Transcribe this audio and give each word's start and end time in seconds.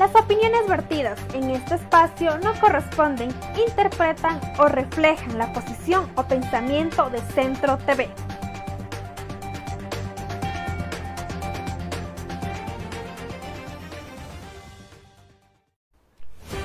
Las 0.00 0.16
opiniones 0.16 0.66
vertidas 0.66 1.20
en 1.34 1.50
este 1.50 1.74
espacio 1.74 2.38
no 2.38 2.58
corresponden, 2.58 3.28
interpretan 3.68 4.40
o 4.58 4.64
reflejan 4.64 5.36
la 5.36 5.52
posición 5.52 6.10
o 6.16 6.22
pensamiento 6.22 7.10
de 7.10 7.18
Centro 7.18 7.76
TV. 7.76 8.08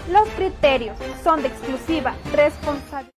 Los 0.09 0.29
criterios 0.37 0.97
son 1.21 1.41
de 1.41 1.49
exclusiva 1.49 2.15
responsabilidad. 2.33 3.11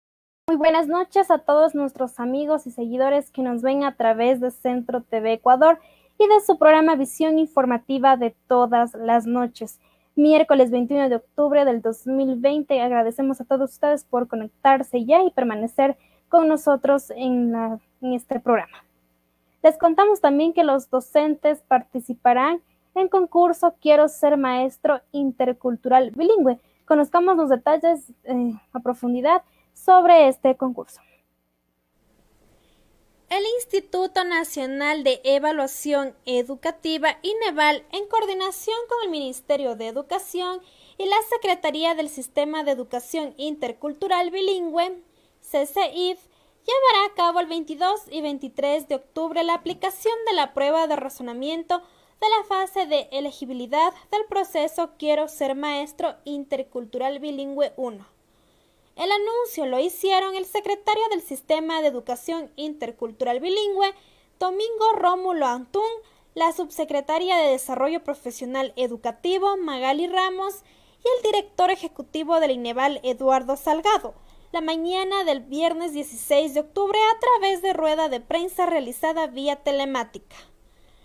Muy 0.48 0.56
buenas 0.56 0.88
noches 0.88 1.30
a 1.30 1.38
todos 1.38 1.76
nuestros 1.76 2.18
amigos 2.18 2.66
y 2.66 2.72
seguidores 2.72 3.30
que 3.30 3.42
nos 3.42 3.62
ven 3.62 3.84
a 3.84 3.94
través 3.94 4.40
de 4.40 4.50
Centro 4.50 5.02
TV 5.02 5.34
Ecuador 5.34 5.78
y 6.18 6.26
de 6.26 6.40
su 6.44 6.58
programa 6.58 6.96
Visión 6.96 7.38
Informativa 7.38 8.16
de 8.16 8.34
todas 8.48 8.94
las 8.94 9.24
noches 9.24 9.78
miércoles 10.18 10.70
21 10.70 11.08
de 11.08 11.16
octubre 11.16 11.64
del 11.64 11.80
2020. 11.80 12.80
Agradecemos 12.80 13.40
a 13.40 13.44
todos 13.44 13.70
ustedes 13.70 14.04
por 14.04 14.26
conectarse 14.26 15.04
ya 15.04 15.22
y 15.22 15.30
permanecer 15.30 15.96
con 16.28 16.48
nosotros 16.48 17.10
en, 17.14 17.80
este 18.02 18.40
programa. 18.40 18.84
Les 19.62 19.78
contamos 19.78 20.20
también 20.20 20.52
que 20.52 20.64
los 20.64 20.90
docentes 20.90 21.62
participarán 21.66 22.60
en 22.94 23.08
concurso 23.08 23.74
Quiero 23.80 24.08
ser 24.08 24.36
maestro 24.36 25.00
intercultural 25.12 26.10
bilingüe. 26.10 26.58
Conozcamos 26.84 27.36
los 27.36 27.48
detalles 27.48 28.12
eh, 28.24 28.52
a 28.72 28.80
profundidad 28.80 29.42
sobre 29.72 30.28
este 30.28 30.56
concurso. 30.56 31.00
El 33.30 33.44
Instituto 33.56 34.24
Nacional 34.24 35.04
de 35.04 35.20
Evaluación 35.22 36.16
Educativa 36.24 37.18
INEVAL, 37.20 37.84
en 37.92 38.08
coordinación 38.08 38.78
con 38.88 39.04
el 39.04 39.10
Ministerio 39.10 39.76
de 39.76 39.86
Educación 39.86 40.62
y 40.96 41.04
la 41.04 41.20
Secretaría 41.28 41.94
del 41.94 42.08
Sistema 42.08 42.64
de 42.64 42.70
Educación 42.70 43.34
Intercultural 43.36 44.30
Bilingüe, 44.30 45.02
CCIF, 45.42 46.18
llevará 46.64 47.04
a 47.06 47.14
cabo 47.14 47.40
el 47.40 47.48
22 47.48 48.04
y 48.10 48.22
23 48.22 48.88
de 48.88 48.94
octubre 48.94 49.42
la 49.42 49.52
aplicación 49.52 50.14
de 50.26 50.32
la 50.32 50.54
prueba 50.54 50.86
de 50.86 50.96
razonamiento 50.96 51.82
de 52.22 52.28
la 52.30 52.44
fase 52.44 52.86
de 52.86 53.10
elegibilidad 53.12 53.92
del 54.10 54.24
proceso 54.24 54.92
Quiero 54.98 55.28
ser 55.28 55.54
maestro 55.54 56.16
intercultural 56.24 57.18
bilingüe 57.18 57.74
1 57.76 58.17
el 58.98 59.12
anuncio 59.12 59.64
lo 59.66 59.78
hicieron 59.78 60.34
el 60.34 60.44
secretario 60.44 61.08
del 61.10 61.22
Sistema 61.22 61.80
de 61.80 61.86
Educación 61.86 62.50
Intercultural 62.56 63.38
Bilingüe, 63.38 63.94
Domingo 64.40 64.92
Rómulo 64.96 65.46
Antún, 65.46 65.88
la 66.34 66.52
subsecretaria 66.52 67.36
de 67.36 67.50
Desarrollo 67.50 68.02
Profesional 68.02 68.72
Educativo, 68.74 69.56
Magali 69.56 70.08
Ramos, 70.08 70.64
y 71.04 71.08
el 71.16 71.32
director 71.32 71.70
ejecutivo 71.70 72.40
del 72.40 72.50
INEVAL, 72.50 72.98
Eduardo 73.04 73.56
Salgado, 73.56 74.14
la 74.50 74.60
mañana 74.60 75.22
del 75.22 75.40
viernes 75.40 75.92
16 75.92 76.54
de 76.54 76.60
octubre 76.60 76.98
a 76.98 77.20
través 77.20 77.62
de 77.62 77.74
rueda 77.74 78.08
de 78.08 78.20
prensa 78.20 78.66
realizada 78.66 79.28
vía 79.28 79.56
telemática. 79.62 80.34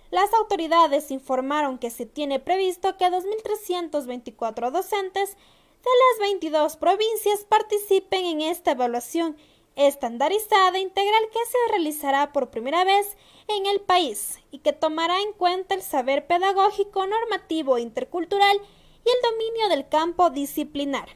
Las 0.10 0.34
autoridades 0.34 1.12
informaron 1.12 1.78
que 1.78 1.92
se 1.92 2.08
tiene 2.08 2.40
previsto 2.40 2.98
que 2.98 3.06
2.324 3.06 4.72
docentes 4.72 5.38
de 5.84 5.90
las 5.90 6.30
22 6.30 6.78
provincias 6.78 7.44
participen 7.44 8.26
en 8.26 8.42
esta 8.42 8.72
evaluación 8.72 9.36
estandarizada 9.76 10.80
integral 10.80 11.24
que 11.32 11.40
se 11.46 11.58
realizará 11.72 12.32
por 12.32 12.50
primera 12.50 12.86
vez 12.86 13.18
en 13.48 13.66
el 13.66 13.82
país 13.82 14.40
y 14.50 14.60
que 14.60 14.72
tomará 14.72 15.20
en 15.20 15.34
cuenta 15.34 15.76
el 15.76 15.82
saber 15.82 16.26
pedagógico, 16.26 17.06
normativo, 17.06 17.80
intercultural 17.80 18.58
y 18.58 19.10
el 19.10 19.32
dominio 19.32 19.70
del 19.70 19.90
campo 19.90 20.30
disciplinar. 20.30 21.10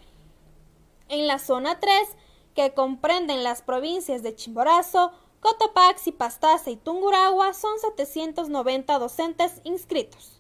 En 1.08 1.28
la 1.28 1.40
zona 1.40 1.80
3, 1.80 2.10
que 2.54 2.74
comprenden 2.74 3.44
las 3.44 3.62
provincias 3.62 4.24
de 4.24 4.36
Chimborazo, 4.36 5.14
Cotopaxi, 5.40 6.12
Pastaza 6.12 6.72
y 6.72 6.76
Tungurahua, 6.76 7.54
son 7.54 7.80
790 7.80 9.00
docentes 9.00 9.62
inscritos. 9.64 10.37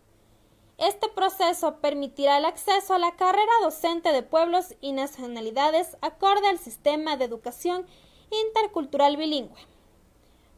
Este 0.78 1.10
proceso 1.10 1.78
permitirá 1.78 2.38
el 2.38 2.46
acceso 2.46 2.94
a 2.94 3.00
la 3.00 3.16
carrera 3.16 3.52
docente 3.64 4.12
de 4.12 4.22
pueblos 4.22 4.76
y 4.80 4.92
nacionalidades 4.92 5.98
acorde 6.02 6.48
al 6.48 6.60
sistema 6.60 7.18
de 7.18 7.26
educación 7.26 7.88
intercultural 8.30 9.18
bilingüe. 9.18 9.58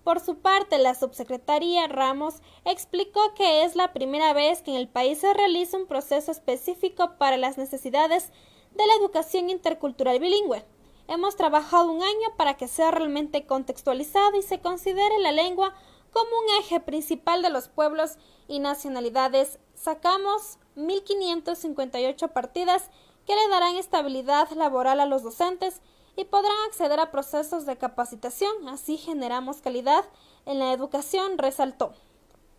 Por 0.04 0.20
su 0.20 0.40
parte, 0.40 0.78
la 0.78 0.94
subsecretaría 0.94 1.88
Ramos 1.88 2.42
explicó 2.66 3.34
que 3.34 3.64
es 3.64 3.78
la 3.78 3.94
primera 3.94 4.34
vez 4.34 4.62
que 4.62 4.72
en 4.72 4.78
el 4.78 4.90
país 4.90 5.20
se 5.20 5.34
realiza 5.34 5.78
un 5.78 5.88
proceso 5.88 6.32
específico 6.32 7.16
para 7.18 7.38
las 7.38 7.58
necesidades 7.58 8.34
de 8.76 8.86
la 8.86 8.96
educación 8.96 9.50
intercultural 9.50 10.20
bilingüe. 10.20 10.66
Hemos 11.08 11.38
trabajado 11.38 11.94
un 11.94 12.04
año 12.04 12.36
para 12.36 12.58
que 12.58 12.68
sea 12.68 12.92
realmente 12.92 13.46
contextualizado 13.46 14.38
y 14.38 14.42
se 14.42 14.60
considere 14.60 15.18
la 15.20 15.32
lengua 15.32 15.74
como 16.12 16.30
un 16.30 16.60
eje 16.60 16.82
principal 16.82 17.42
de 17.42 17.50
los 17.50 17.70
pueblos 17.70 18.18
y 18.48 18.60
nacionalidades 18.60 19.60
sacamos 19.80 20.58
1.558 20.76 22.30
partidas 22.30 22.90
que 23.26 23.36
le 23.36 23.48
darán 23.48 23.76
estabilidad 23.76 24.50
laboral 24.52 25.00
a 25.00 25.06
los 25.06 25.24
docentes 25.24 25.82
y 26.16 26.26
podrán 26.26 26.56
acceder 26.68 27.00
a 27.00 27.12
procesos 27.12 27.66
de 27.66 27.78
capacitación. 27.78 28.68
Así 28.68 28.98
generamos 28.98 29.62
calidad 29.62 30.04
en 30.46 30.60
la 30.60 30.74
educación, 30.74 31.38
resaltó. 31.38 31.94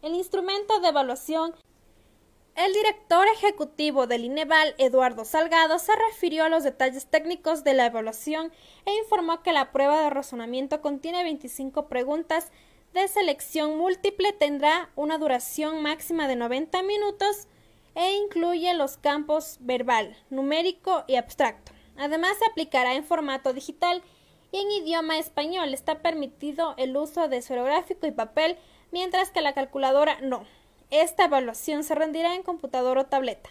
El 0.03 0.15
instrumento 0.15 0.81
de 0.81 0.89
evaluación 0.89 1.55
el 2.57 2.75
director 2.75 3.27
ejecutivo 3.29 4.07
del 4.07 4.25
INEVAL, 4.25 4.75
Eduardo 4.77 5.25
Salgado, 5.25 5.79
se 5.79 5.93
refirió 6.11 6.45
a 6.45 6.49
los 6.49 6.65
detalles 6.65 7.07
técnicos 7.07 7.65
de 7.65 7.75
la 7.75 7.87
evaluación 7.87 8.53
e 8.85 8.95
informó 8.99 9.43
que 9.43 9.53
la 9.53 9.73
prueba 9.73 10.03
de 10.03 10.11
razonamiento 10.11 10.83
contiene 10.83 11.23
25 11.23 11.87
preguntas 11.87 12.51
de 12.95 13.07
selección 13.07 13.79
múltiple 13.79 14.33
tendrá 14.33 14.91
una 14.97 15.19
duración 15.19 15.83
máxima 15.83 16.27
de 16.27 16.37
90 16.37 16.83
minutos 16.83 17.47
e 17.95 18.17
incluye 18.17 18.75
los 18.75 18.97
campos 18.97 19.59
verbal, 19.61 20.17
numérico 20.29 21.05
y 21.07 21.17
abstracto. 21.17 21.73
Además 21.97 22.37
se 22.39 22.47
aplicará 22.47 22.95
en 22.95 23.05
formato 23.05 23.53
digital 23.53 24.03
y 24.53 24.59
en 24.59 24.71
idioma 24.71 25.19
español. 25.19 25.73
Está 25.73 26.01
permitido 26.01 26.75
el 26.79 26.97
uso 26.97 27.29
de 27.29 27.37
esferográfico 27.37 28.07
y 28.07 28.11
papel, 28.11 28.57
mientras 28.91 29.31
que 29.31 29.41
la 29.41 29.55
calculadora 29.55 30.21
no. 30.21 30.45
Esta 30.91 31.27
evaluación 31.27 31.85
se 31.85 31.95
rendirá 31.95 32.35
en 32.35 32.43
computador 32.43 32.99
o 32.99 33.07
tableta. 33.07 33.51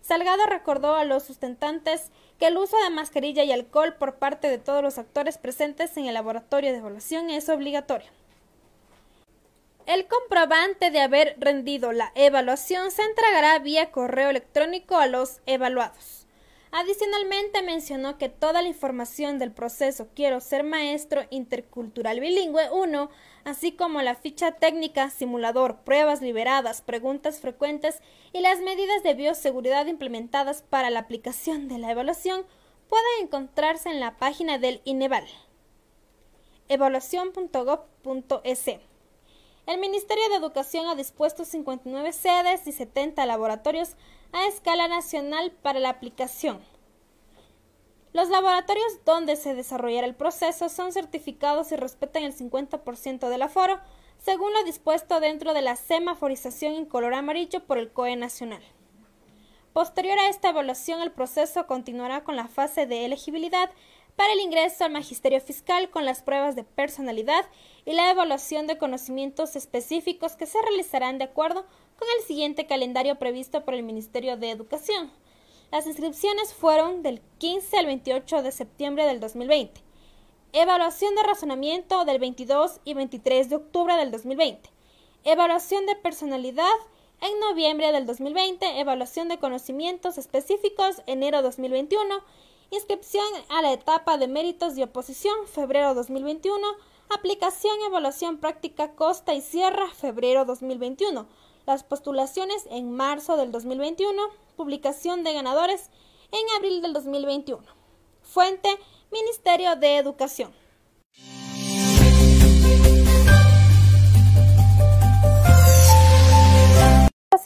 Salgado 0.00 0.46
recordó 0.46 0.94
a 0.94 1.04
los 1.04 1.24
sustentantes 1.24 2.12
que 2.38 2.46
el 2.46 2.56
uso 2.56 2.76
de 2.84 2.90
mascarilla 2.90 3.42
y 3.42 3.50
alcohol 3.50 3.94
por 3.94 4.16
parte 4.16 4.48
de 4.48 4.58
todos 4.58 4.80
los 4.80 4.98
actores 4.98 5.38
presentes 5.38 5.96
en 5.96 6.06
el 6.06 6.14
laboratorio 6.14 6.70
de 6.70 6.78
evaluación 6.78 7.30
es 7.30 7.48
obligatorio. 7.48 8.08
El 9.86 10.06
comprobante 10.08 10.90
de 10.90 11.00
haber 11.00 11.36
rendido 11.38 11.92
la 11.92 12.10
evaluación 12.16 12.90
se 12.90 13.02
entregará 13.02 13.56
vía 13.60 13.92
correo 13.92 14.30
electrónico 14.30 14.96
a 14.96 15.06
los 15.06 15.40
evaluados. 15.46 16.26
Adicionalmente 16.72 17.62
mencionó 17.62 18.18
que 18.18 18.28
toda 18.28 18.62
la 18.62 18.68
información 18.68 19.38
del 19.38 19.52
proceso 19.52 20.08
Quiero 20.16 20.40
ser 20.40 20.64
maestro 20.64 21.22
intercultural 21.30 22.18
bilingüe 22.18 22.68
1, 22.72 23.10
así 23.44 23.70
como 23.72 24.02
la 24.02 24.16
ficha 24.16 24.50
técnica, 24.50 25.10
simulador, 25.10 25.76
pruebas 25.84 26.20
liberadas, 26.20 26.82
preguntas 26.82 27.38
frecuentes 27.38 28.02
y 28.32 28.40
las 28.40 28.58
medidas 28.58 29.04
de 29.04 29.14
bioseguridad 29.14 29.86
implementadas 29.86 30.62
para 30.62 30.90
la 30.90 30.98
aplicación 30.98 31.68
de 31.68 31.78
la 31.78 31.92
evaluación, 31.92 32.44
puede 32.88 33.20
encontrarse 33.22 33.88
en 33.88 34.00
la 34.00 34.16
página 34.16 34.58
del 34.58 34.80
INEVAL. 34.84 35.28
evaluación.gov.es 36.68 38.85
el 39.66 39.78
Ministerio 39.78 40.28
de 40.28 40.36
Educación 40.36 40.86
ha 40.86 40.94
dispuesto 40.94 41.44
59 41.44 42.12
sedes 42.12 42.66
y 42.66 42.72
70 42.72 43.26
laboratorios 43.26 43.96
a 44.32 44.46
escala 44.46 44.86
nacional 44.86 45.50
para 45.50 45.80
la 45.80 45.90
aplicación. 45.90 46.60
Los 48.12 48.28
laboratorios 48.30 49.04
donde 49.04 49.36
se 49.36 49.54
desarrollará 49.54 50.06
el 50.06 50.14
proceso 50.14 50.68
son 50.68 50.92
certificados 50.92 51.72
y 51.72 51.76
respetan 51.76 52.22
el 52.22 52.34
50% 52.34 53.28
del 53.28 53.42
aforo, 53.42 53.80
según 54.18 54.52
lo 54.52 54.64
dispuesto 54.64 55.20
dentro 55.20 55.52
de 55.52 55.62
la 55.62 55.76
semaforización 55.76 56.74
en 56.74 56.86
color 56.86 57.14
amarillo 57.14 57.64
por 57.64 57.76
el 57.76 57.90
COE 57.90 58.16
nacional. 58.16 58.62
Posterior 59.72 60.18
a 60.18 60.28
esta 60.28 60.48
evaluación, 60.48 61.02
el 61.02 61.12
proceso 61.12 61.66
continuará 61.66 62.24
con 62.24 62.36
la 62.36 62.48
fase 62.48 62.86
de 62.86 63.04
elegibilidad 63.04 63.70
para 64.16 64.32
el 64.32 64.40
ingreso 64.40 64.84
al 64.84 64.92
magisterio 64.92 65.40
fiscal 65.40 65.90
con 65.90 66.04
las 66.04 66.22
pruebas 66.22 66.56
de 66.56 66.64
personalidad 66.64 67.44
y 67.84 67.92
la 67.92 68.10
evaluación 68.10 68.66
de 68.66 68.78
conocimientos 68.78 69.56
específicos 69.56 70.36
que 70.36 70.46
se 70.46 70.60
realizarán 70.62 71.18
de 71.18 71.24
acuerdo 71.24 71.66
con 71.98 72.08
el 72.18 72.26
siguiente 72.26 72.66
calendario 72.66 73.18
previsto 73.18 73.64
por 73.64 73.74
el 73.74 73.82
Ministerio 73.82 74.36
de 74.36 74.50
Educación. 74.50 75.12
Las 75.70 75.86
inscripciones 75.86 76.54
fueron 76.54 77.02
del 77.02 77.20
15 77.38 77.78
al 77.78 77.86
28 77.86 78.42
de 78.42 78.52
septiembre 78.52 79.04
del 79.04 79.20
2020. 79.20 79.82
Evaluación 80.52 81.14
de 81.14 81.22
razonamiento 81.22 82.04
del 82.04 82.18
22 82.18 82.80
y 82.84 82.94
23 82.94 83.50
de 83.50 83.56
octubre 83.56 83.94
del 83.96 84.10
2020. 84.10 84.70
Evaluación 85.24 85.84
de 85.84 85.96
personalidad 85.96 86.76
en 87.20 87.38
noviembre 87.40 87.92
del 87.92 88.06
2020. 88.06 88.80
Evaluación 88.80 89.28
de 89.28 89.38
conocimientos 89.38 90.18
específicos 90.18 91.02
enero 91.06 91.42
2021 91.42 92.22
Inscripción 92.70 93.24
a 93.48 93.62
la 93.62 93.72
etapa 93.72 94.18
de 94.18 94.26
méritos 94.26 94.76
y 94.76 94.82
oposición, 94.82 95.46
febrero 95.46 95.94
2021. 95.94 96.66
Aplicación, 97.16 97.74
evaluación 97.86 98.38
práctica 98.38 98.90
Costa 98.96 99.34
y 99.34 99.40
Sierra, 99.40 99.88
febrero 99.94 100.44
2021. 100.44 101.28
Las 101.64 101.84
postulaciones 101.84 102.66
en 102.68 102.90
marzo 102.90 103.36
del 103.36 103.52
2021. 103.52 104.20
Publicación 104.56 105.22
de 105.22 105.32
ganadores 105.32 105.90
en 106.32 106.40
abril 106.56 106.82
del 106.82 106.92
2021. 106.92 107.62
Fuente, 108.22 108.68
Ministerio 109.12 109.76
de 109.76 109.98
Educación. 109.98 110.52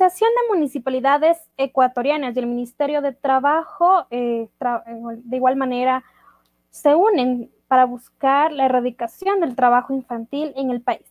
Asociación 0.01 0.31
de 0.31 0.55
Municipalidades 0.55 1.37
Ecuatorianas 1.59 2.35
y 2.35 2.39
el 2.39 2.47
Ministerio 2.47 3.03
de 3.03 3.13
Trabajo, 3.13 4.07
eh, 4.11 4.49
de 4.59 5.37
igual 5.37 5.57
manera, 5.57 6.03
se 6.71 6.95
unen 6.95 7.51
para 7.69 7.85
buscar 7.85 8.51
la 8.51 8.65
erradicación 8.65 9.41
del 9.41 9.55
trabajo 9.55 9.93
infantil 9.93 10.55
en 10.57 10.71
el 10.71 10.81
país. 10.81 11.05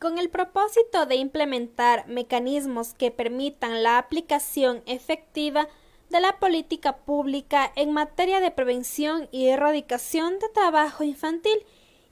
Con 0.00 0.18
el 0.18 0.30
propósito 0.30 1.04
de 1.04 1.16
implementar 1.16 2.08
mecanismos 2.08 2.94
que 2.94 3.10
permitan 3.10 3.82
la 3.82 3.98
aplicación 3.98 4.82
efectiva 4.86 5.68
de 6.08 6.20
la 6.20 6.38
política 6.38 6.96
pública 6.96 7.70
en 7.76 7.92
materia 7.92 8.40
de 8.40 8.52
prevención 8.52 9.28
y 9.32 9.48
erradicación 9.48 10.38
de 10.38 10.48
trabajo 10.48 11.04
infantil, 11.04 11.58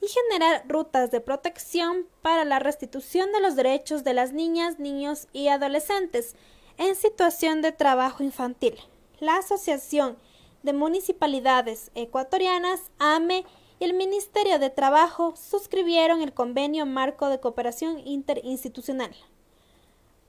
y 0.01 0.07
generar 0.07 0.63
rutas 0.67 1.11
de 1.11 1.21
protección 1.21 2.07
para 2.21 2.43
la 2.43 2.59
restitución 2.59 3.31
de 3.31 3.39
los 3.39 3.55
derechos 3.55 4.03
de 4.03 4.13
las 4.13 4.33
niñas, 4.33 4.79
niños 4.79 5.27
y 5.31 5.47
adolescentes 5.47 6.35
en 6.77 6.95
situación 6.95 7.61
de 7.61 7.71
trabajo 7.71 8.23
infantil. 8.23 8.75
La 9.19 9.37
Asociación 9.37 10.17
de 10.63 10.73
Municipalidades 10.73 11.91
Ecuatorianas, 11.95 12.91
AME, 12.97 13.45
y 13.79 13.83
el 13.83 13.93
Ministerio 13.95 14.59
de 14.59 14.69
Trabajo 14.69 15.33
suscribieron 15.35 16.21
el 16.21 16.33
convenio 16.33 16.85
marco 16.85 17.29
de 17.29 17.39
cooperación 17.39 17.99
interinstitucional. 18.05 19.11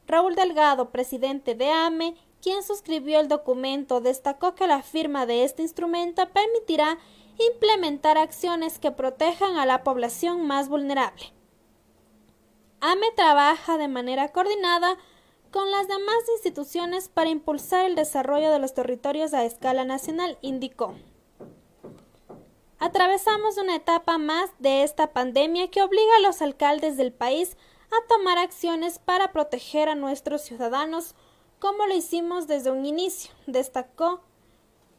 Raúl 0.07 0.35
Delgado, 0.35 0.91
presidente 0.91 1.55
de 1.55 1.69
AME, 1.69 2.15
quien 2.41 2.63
suscribió 2.63 3.21
el 3.21 3.29
documento, 3.29 4.01
destacó 4.01 4.55
que 4.55 4.67
la 4.67 4.83
firma 4.83 5.27
de 5.27 5.45
este 5.45 5.63
instrumento 5.63 6.27
permitirá 6.31 6.99
implementar 7.39 8.19
acciones 8.19 8.79
que 8.79 8.91
protejan 8.91 9.57
a 9.57 9.67
la 9.67 9.83
población 9.85 10.47
más 10.47 10.69
vulnerable. 10.69 11.33
AME 12.81 13.11
trabaja 13.15 13.79
de 13.79 13.89
manera 13.89 14.33
coordinada 14.33 14.99
con 15.53 15.71
las 15.71 15.87
demás 15.87 16.17
instituciones 16.35 17.09
para 17.09 17.31
impulsar 17.31 17.85
el 17.87 17.95
desarrollo 17.95 18.51
de 18.51 18.59
los 18.59 18.75
territorios 18.75 19.35
a 19.35 19.45
escala 19.45 19.85
nacional, 19.85 20.39
indicó. 20.41 20.95
Atravesamos 22.79 23.59
una 23.59 23.77
etapa 23.77 24.19
más 24.19 24.51
de 24.59 24.83
esta 24.83 25.13
pandemia 25.13 25.71
que 25.71 25.83
obliga 25.83 26.17
a 26.17 26.27
los 26.27 26.43
alcaldes 26.43 26.97
del 26.97 27.13
país 27.13 27.57
a 27.93 28.09
tomar 28.09 28.39
acciones 28.39 28.99
para 28.99 29.31
proteger 29.31 29.89
a 29.89 29.95
nuestros 29.95 30.43
ciudadanos, 30.43 31.15
como 31.61 31.87
lo 31.87 31.95
hicimos 31.95 32.49
desde 32.49 32.73
un 32.73 32.85
inicio, 32.85 33.31
destacó 33.47 34.23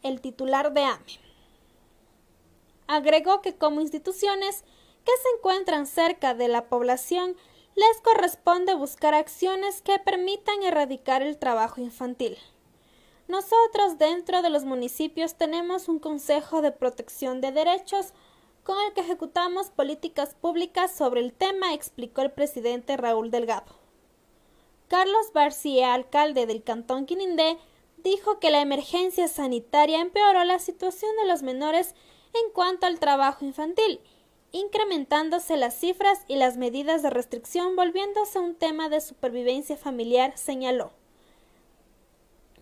el 0.02 0.20
titular 0.22 0.72
de 0.72 0.84
AME. 0.84 1.23
Agregó 2.86 3.40
que 3.42 3.56
como 3.56 3.80
instituciones 3.80 4.62
que 5.04 5.12
se 5.22 5.36
encuentran 5.36 5.86
cerca 5.86 6.34
de 6.34 6.48
la 6.48 6.68
población 6.68 7.36
les 7.74 8.00
corresponde 8.02 8.74
buscar 8.74 9.14
acciones 9.14 9.82
que 9.82 9.98
permitan 9.98 10.62
erradicar 10.62 11.22
el 11.22 11.38
trabajo 11.38 11.80
infantil. 11.80 12.38
Nosotros 13.26 13.98
dentro 13.98 14.42
de 14.42 14.50
los 14.50 14.64
municipios 14.64 15.34
tenemos 15.34 15.88
un 15.88 15.98
Consejo 15.98 16.62
de 16.62 16.72
Protección 16.72 17.40
de 17.40 17.52
Derechos 17.52 18.12
con 18.64 18.76
el 18.86 18.92
que 18.92 19.00
ejecutamos 19.00 19.70
políticas 19.70 20.34
públicas 20.34 20.94
sobre 20.94 21.20
el 21.20 21.32
tema, 21.32 21.74
explicó 21.74 22.22
el 22.22 22.32
presidente 22.32 22.96
Raúl 22.96 23.30
Delgado. 23.30 23.72
Carlos 24.88 25.32
García, 25.32 25.94
alcalde 25.94 26.46
del 26.46 26.62
Cantón 26.62 27.06
Quinindé, 27.06 27.58
dijo 27.98 28.38
que 28.38 28.50
la 28.50 28.60
emergencia 28.60 29.28
sanitaria 29.28 30.00
empeoró 30.00 30.44
la 30.44 30.58
situación 30.58 31.10
de 31.22 31.28
los 31.28 31.42
menores 31.42 31.94
en 32.34 32.52
cuanto 32.52 32.86
al 32.86 32.98
trabajo 32.98 33.44
infantil, 33.44 34.00
incrementándose 34.52 35.56
las 35.56 35.74
cifras 35.74 36.24
y 36.28 36.36
las 36.36 36.56
medidas 36.56 37.02
de 37.02 37.10
restricción 37.10 37.76
volviéndose 37.76 38.38
un 38.38 38.54
tema 38.54 38.88
de 38.88 39.00
supervivencia 39.00 39.76
familiar, 39.76 40.36
señaló. 40.36 40.92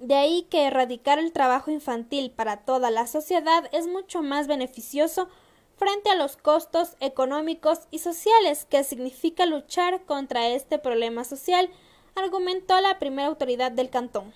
De 0.00 0.14
ahí 0.14 0.42
que 0.50 0.64
erradicar 0.64 1.18
el 1.18 1.32
trabajo 1.32 1.70
infantil 1.70 2.30
para 2.30 2.64
toda 2.64 2.90
la 2.90 3.06
sociedad 3.06 3.68
es 3.72 3.86
mucho 3.86 4.22
más 4.22 4.48
beneficioso 4.48 5.28
frente 5.76 6.10
a 6.10 6.16
los 6.16 6.36
costos 6.36 6.96
económicos 7.00 7.80
y 7.90 7.98
sociales 7.98 8.64
que 8.64 8.84
significa 8.84 9.46
luchar 9.46 10.04
contra 10.04 10.48
este 10.48 10.78
problema 10.78 11.24
social, 11.24 11.68
argumentó 12.14 12.80
la 12.80 12.98
primera 12.98 13.28
autoridad 13.28 13.72
del 13.72 13.90
cantón. 13.90 14.32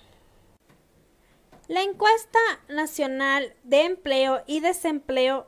La 1.67 1.83
encuesta 1.83 2.39
nacional 2.69 3.53
de 3.63 3.81
empleo 3.81 4.41
y 4.47 4.61
desempleo 4.61 5.47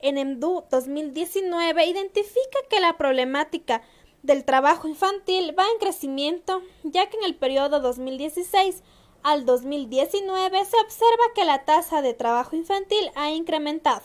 en 0.00 0.18
EMDU 0.18 0.64
2019 0.68 1.86
identifica 1.86 2.58
que 2.68 2.80
la 2.80 2.98
problemática 2.98 3.82
del 4.24 4.44
trabajo 4.44 4.88
infantil 4.88 5.56
va 5.56 5.64
en 5.72 5.78
crecimiento, 5.78 6.60
ya 6.82 7.08
que 7.08 7.18
en 7.18 7.22
el 7.22 7.36
periodo 7.36 7.78
2016 7.78 8.82
al 9.22 9.46
2019 9.46 10.64
se 10.64 10.76
observa 10.80 11.24
que 11.36 11.44
la 11.44 11.64
tasa 11.64 12.02
de 12.02 12.12
trabajo 12.12 12.56
infantil 12.56 13.12
ha 13.14 13.30
incrementado. 13.30 14.02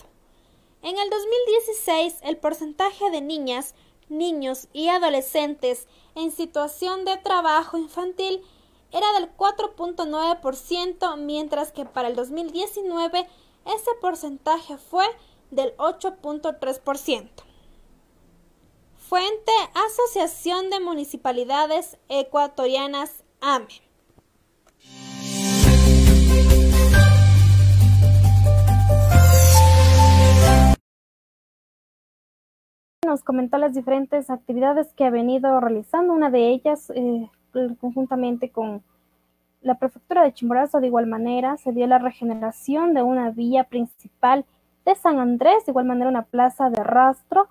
En 0.83 0.99
el 0.99 1.09
2016, 1.09 2.19
el 2.21 2.37
porcentaje 2.37 3.09
de 3.09 3.21
niñas, 3.21 3.73
niños 4.07 4.67
y 4.71 4.89
adolescentes 4.89 5.87
en 6.13 6.29
situación 6.29 7.05
de 7.05 7.17
trabajo 7.17 7.79
infantil 7.79 8.43
era 8.91 9.11
del 9.13 9.35
4.9%, 9.35 11.17
mientras 11.17 11.71
que 11.71 11.85
para 11.85 12.07
el 12.07 12.15
2019 12.15 13.27
ese 13.65 13.91
porcentaje 13.99 14.77
fue 14.77 15.05
del 15.51 15.75
8.3%. 15.77 17.29
Fuente 18.95 19.51
Asociación 19.73 20.69
de 20.69 20.79
Municipalidades 20.79 21.97
Ecuatorianas 22.09 23.23
AME. 23.39 23.67
Nos 33.05 33.23
comentó 33.23 33.57
las 33.57 33.73
diferentes 33.73 34.29
actividades 34.29 34.93
que 34.93 35.05
ha 35.05 35.09
venido 35.09 35.61
realizando. 35.61 36.11
Una 36.11 36.29
de 36.29 36.49
ellas 36.49 36.89
eh, 36.89 37.29
conjuntamente 37.79 38.49
con 38.49 38.83
la 39.61 39.75
prefectura 39.75 40.23
de 40.23 40.33
Chimborazo, 40.33 40.79
de 40.79 40.87
igual 40.87 41.07
manera, 41.07 41.57
se 41.57 41.71
dio 41.71 41.87
la 41.87 41.97
regeneración 41.97 42.93
de 42.93 43.03
una 43.03 43.31
vía 43.31 43.63
principal 43.63 44.45
de 44.85 44.95
San 44.95 45.19
Andrés, 45.19 45.65
de 45.65 45.71
igual 45.71 45.85
manera 45.85 46.09
una 46.09 46.23
plaza 46.23 46.69
de 46.69 46.83
rastro, 46.83 47.47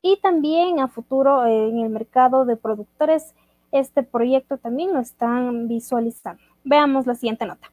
y 0.00 0.18
también 0.20 0.80
a 0.80 0.88
futuro 0.88 1.44
eh, 1.44 1.68
en 1.68 1.80
el 1.80 1.90
mercado 1.90 2.44
de 2.44 2.56
productores, 2.56 3.34
este 3.72 4.02
proyecto 4.02 4.56
también 4.56 4.94
lo 4.94 5.00
están 5.00 5.68
visualizando. 5.68 6.40
Veamos 6.64 7.06
la 7.06 7.14
siguiente 7.14 7.44
nota. 7.44 7.70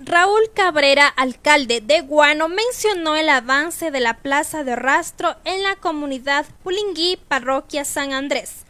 Raúl 0.00 0.42
Cabrera, 0.52 1.06
alcalde 1.08 1.80
de 1.80 2.00
Guano, 2.02 2.48
mencionó 2.48 3.16
el 3.16 3.28
avance 3.28 3.90
de 3.90 4.00
la 4.00 4.14
plaza 4.14 4.64
de 4.64 4.76
rastro 4.76 5.36
en 5.44 5.62
la 5.62 5.76
comunidad 5.76 6.44
Pulingui, 6.62 7.18
parroquia 7.28 7.84
San 7.84 8.12
Andrés 8.12 8.65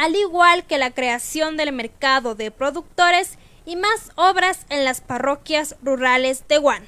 al 0.00 0.16
igual 0.16 0.64
que 0.64 0.78
la 0.78 0.92
creación 0.92 1.58
del 1.58 1.72
mercado 1.72 2.34
de 2.34 2.50
productores 2.50 3.36
y 3.66 3.76
más 3.76 4.12
obras 4.14 4.64
en 4.70 4.86
las 4.86 5.02
parroquias 5.02 5.76
rurales 5.82 6.42
de 6.48 6.56
Guano. 6.56 6.86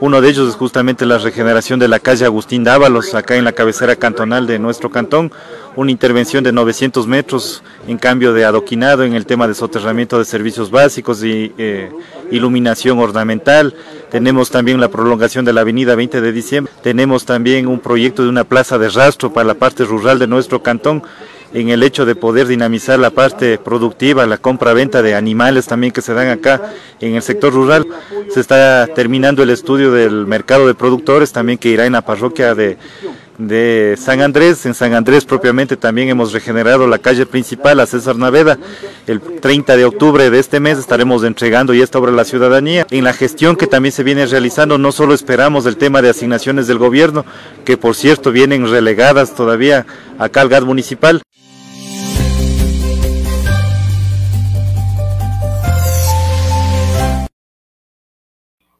Uno 0.00 0.22
de 0.22 0.30
ellos 0.30 0.48
es 0.48 0.54
justamente 0.56 1.04
la 1.04 1.18
regeneración 1.18 1.78
de 1.78 1.88
la 1.88 1.98
calle 2.00 2.24
Agustín 2.24 2.64
Dávalos, 2.64 3.14
acá 3.14 3.36
en 3.36 3.44
la 3.44 3.52
cabecera 3.52 3.96
cantonal 3.96 4.46
de 4.46 4.58
nuestro 4.58 4.90
cantón, 4.90 5.30
una 5.76 5.90
intervención 5.90 6.42
de 6.42 6.52
900 6.52 7.06
metros 7.06 7.62
en 7.86 7.98
cambio 7.98 8.32
de 8.32 8.46
adoquinado 8.46 9.04
en 9.04 9.12
el 9.12 9.26
tema 9.26 9.46
de 9.46 9.54
soterramiento 9.54 10.18
de 10.18 10.24
servicios 10.24 10.70
básicos 10.70 11.22
y 11.22 11.52
eh, 11.58 11.90
iluminación 12.30 12.98
ornamental. 13.00 13.74
Tenemos 14.10 14.50
también 14.50 14.80
la 14.80 14.88
prolongación 14.88 15.44
de 15.44 15.52
la 15.52 15.60
avenida 15.60 15.94
20 15.94 16.22
de 16.22 16.32
diciembre. 16.32 16.72
Tenemos 16.82 17.26
también 17.26 17.66
un 17.66 17.80
proyecto 17.80 18.22
de 18.22 18.30
una 18.30 18.44
plaza 18.44 18.78
de 18.78 18.88
rastro 18.88 19.30
para 19.30 19.46
la 19.46 19.54
parte 19.54 19.84
rural 19.84 20.18
de 20.18 20.26
nuestro 20.26 20.62
cantón 20.62 21.02
en 21.52 21.68
el 21.68 21.82
hecho 21.82 22.04
de 22.04 22.14
poder 22.14 22.46
dinamizar 22.46 22.98
la 22.98 23.10
parte 23.10 23.58
productiva, 23.58 24.26
la 24.26 24.38
compra-venta 24.38 25.02
de 25.02 25.14
animales 25.14 25.66
también 25.66 25.92
que 25.92 26.02
se 26.02 26.14
dan 26.14 26.28
acá 26.28 26.72
en 27.00 27.14
el 27.14 27.22
sector 27.22 27.52
rural. 27.52 27.86
Se 28.28 28.40
está 28.40 28.86
terminando 28.94 29.42
el 29.42 29.50
estudio 29.50 29.92
del 29.92 30.26
mercado 30.26 30.66
de 30.66 30.74
productores 30.74 31.32
también 31.32 31.58
que 31.58 31.70
irá 31.70 31.86
en 31.86 31.92
la 31.92 32.02
parroquia 32.02 32.54
de, 32.54 32.78
de 33.40 33.96
San 33.98 34.20
Andrés. 34.20 34.66
En 34.66 34.74
San 34.74 34.94
Andrés 34.94 35.24
propiamente 35.24 35.76
también 35.76 36.08
hemos 36.08 36.32
regenerado 36.32 36.86
la 36.86 36.98
calle 36.98 37.26
principal 37.26 37.80
a 37.80 37.86
César 37.86 38.16
Naveda. 38.16 38.58
El 39.06 39.20
30 39.20 39.76
de 39.76 39.84
octubre 39.84 40.30
de 40.30 40.38
este 40.38 40.60
mes 40.60 40.78
estaremos 40.78 41.24
entregando 41.24 41.72
ya 41.74 41.82
esta 41.82 41.98
obra 41.98 42.12
a 42.12 42.14
la 42.14 42.24
ciudadanía. 42.24 42.86
En 42.90 43.04
la 43.04 43.12
gestión 43.12 43.56
que 43.56 43.66
también 43.66 43.92
se 43.92 44.02
viene 44.02 44.26
realizando, 44.26 44.78
no 44.78 44.92
solo 44.92 45.14
esperamos 45.14 45.66
el 45.66 45.76
tema 45.76 46.02
de 46.02 46.10
asignaciones 46.10 46.66
del 46.66 46.78
gobierno, 46.78 47.24
que 47.64 47.76
por 47.76 47.96
cierto 47.96 48.30
vienen 48.30 48.70
relegadas 48.70 49.34
todavía 49.34 49.86
acá 50.18 50.42
al 50.42 50.66
municipal, 50.66 51.22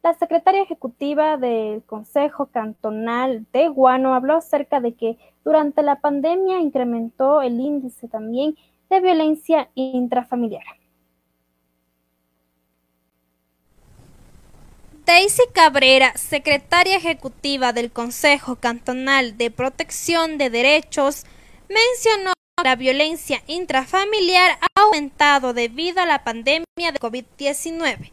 La 0.02 0.14
secretaria 0.14 0.62
ejecutiva 0.62 1.36
del 1.36 1.82
Consejo 1.84 2.46
Cantonal 2.46 3.46
de 3.52 3.68
Guano 3.68 4.14
habló 4.14 4.38
acerca 4.38 4.80
de 4.80 4.94
que 4.94 5.18
durante 5.44 5.82
la 5.82 6.00
pandemia 6.00 6.58
incrementó 6.58 7.42
el 7.42 7.60
índice 7.60 8.08
también 8.08 8.56
de 8.88 9.00
violencia 9.00 9.68
intrafamiliar. 9.74 10.64
Daisy 15.04 15.42
Cabrera, 15.52 16.16
secretaria 16.16 16.96
ejecutiva 16.96 17.74
del 17.74 17.92
Consejo 17.92 18.56
Cantonal 18.56 19.36
de 19.36 19.50
Protección 19.50 20.38
de 20.38 20.48
Derechos, 20.48 21.26
mencionó 21.68 22.32
que 22.56 22.64
la 22.64 22.76
violencia 22.76 23.42
intrafamiliar 23.46 24.52
ha 24.62 24.80
aumentado 24.80 25.52
debido 25.52 26.00
a 26.00 26.06
la 26.06 26.24
pandemia 26.24 26.64
de 26.90 26.98
COVID-19 26.98 28.12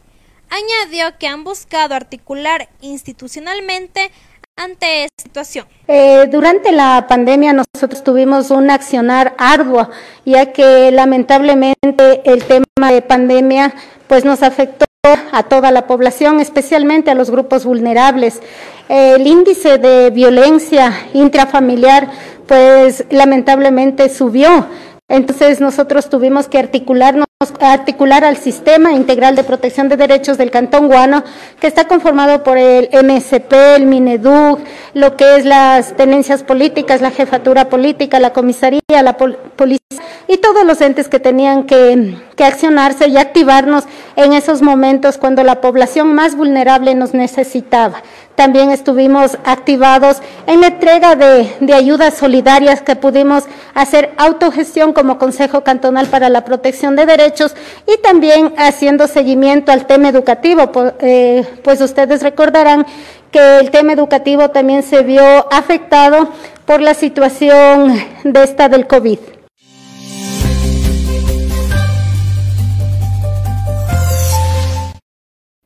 añadió 0.50 1.18
que 1.18 1.26
han 1.26 1.44
buscado 1.44 1.94
articular 1.94 2.68
institucionalmente 2.80 4.10
ante 4.56 5.04
esta 5.04 5.22
situación. 5.22 5.66
Eh, 5.86 6.28
durante 6.30 6.72
la 6.72 7.06
pandemia 7.08 7.52
nosotros 7.52 8.02
tuvimos 8.02 8.50
un 8.50 8.70
accionar 8.70 9.34
arduo, 9.38 9.88
ya 10.24 10.52
que 10.52 10.90
lamentablemente 10.90 12.22
el 12.24 12.44
tema 12.44 12.90
de 12.90 13.02
pandemia 13.02 13.72
pues 14.08 14.24
nos 14.24 14.42
afectó 14.42 14.84
a 15.32 15.42
toda 15.44 15.70
la 15.70 15.86
población, 15.86 16.40
especialmente 16.40 17.10
a 17.10 17.14
los 17.14 17.30
grupos 17.30 17.64
vulnerables. 17.64 18.40
El 18.88 19.26
índice 19.26 19.78
de 19.78 20.10
violencia 20.10 20.92
intrafamiliar 21.14 22.08
pues 22.46 23.04
lamentablemente 23.10 24.08
subió. 24.08 24.66
Entonces 25.08 25.60
nosotros 25.60 26.10
tuvimos 26.10 26.48
que 26.48 26.58
articularnos 26.58 27.26
articular 27.60 28.24
al 28.24 28.36
Sistema 28.36 28.92
Integral 28.92 29.36
de 29.36 29.44
Protección 29.44 29.88
de 29.88 29.96
Derechos 29.96 30.38
del 30.38 30.50
Cantón 30.50 30.88
Guano, 30.88 31.22
que 31.60 31.68
está 31.68 31.86
conformado 31.86 32.42
por 32.42 32.58
el 32.58 32.88
MSP, 32.92 33.52
el 33.76 33.86
MINEDUC, 33.86 34.58
lo 34.94 35.16
que 35.16 35.36
es 35.36 35.44
las 35.44 35.96
tenencias 35.96 36.42
políticas, 36.42 37.00
la 37.00 37.12
jefatura 37.12 37.68
política, 37.68 38.18
la 38.18 38.32
comisaría, 38.32 38.80
la 38.88 39.16
policía 39.16 39.78
y 40.26 40.38
todos 40.38 40.66
los 40.66 40.80
entes 40.80 41.08
que 41.08 41.20
tenían 41.20 41.64
que 41.64 42.16
accionarse 42.38 43.08
y 43.08 43.16
activarnos 43.16 43.84
en 44.18 44.32
esos 44.32 44.62
momentos 44.62 45.16
cuando 45.16 45.44
la 45.44 45.60
población 45.60 46.12
más 46.12 46.34
vulnerable 46.36 46.96
nos 46.96 47.14
necesitaba. 47.14 48.02
También 48.34 48.70
estuvimos 48.72 49.38
activados 49.44 50.18
en 50.48 50.60
la 50.60 50.66
entrega 50.66 51.14
de, 51.14 51.72
ayudas 51.72 52.14
solidarias 52.14 52.82
que 52.82 52.96
pudimos 52.96 53.44
hacer 53.74 54.12
autogestión 54.16 54.92
como 54.92 55.18
Consejo 55.18 55.62
Cantonal 55.62 56.08
para 56.08 56.28
la 56.30 56.44
Protección 56.44 56.96
de 56.96 57.06
Derechos 57.06 57.54
y 57.86 58.02
también 58.02 58.52
haciendo 58.58 59.06
seguimiento 59.06 59.70
al 59.70 59.86
tema 59.86 60.08
educativo. 60.08 60.68
Eh, 60.98 61.44
pues 61.62 61.80
ustedes 61.80 62.20
recordarán 62.20 62.86
que 63.30 63.58
el 63.60 63.70
tema 63.70 63.92
educativo 63.92 64.50
también 64.50 64.82
se 64.82 65.02
vio 65.02 65.22
afectado 65.52 66.28
por 66.66 66.80
la 66.80 66.94
situación 66.94 68.02
de 68.24 68.42
esta 68.42 68.68
del 68.68 68.88
COVID. 68.88 69.37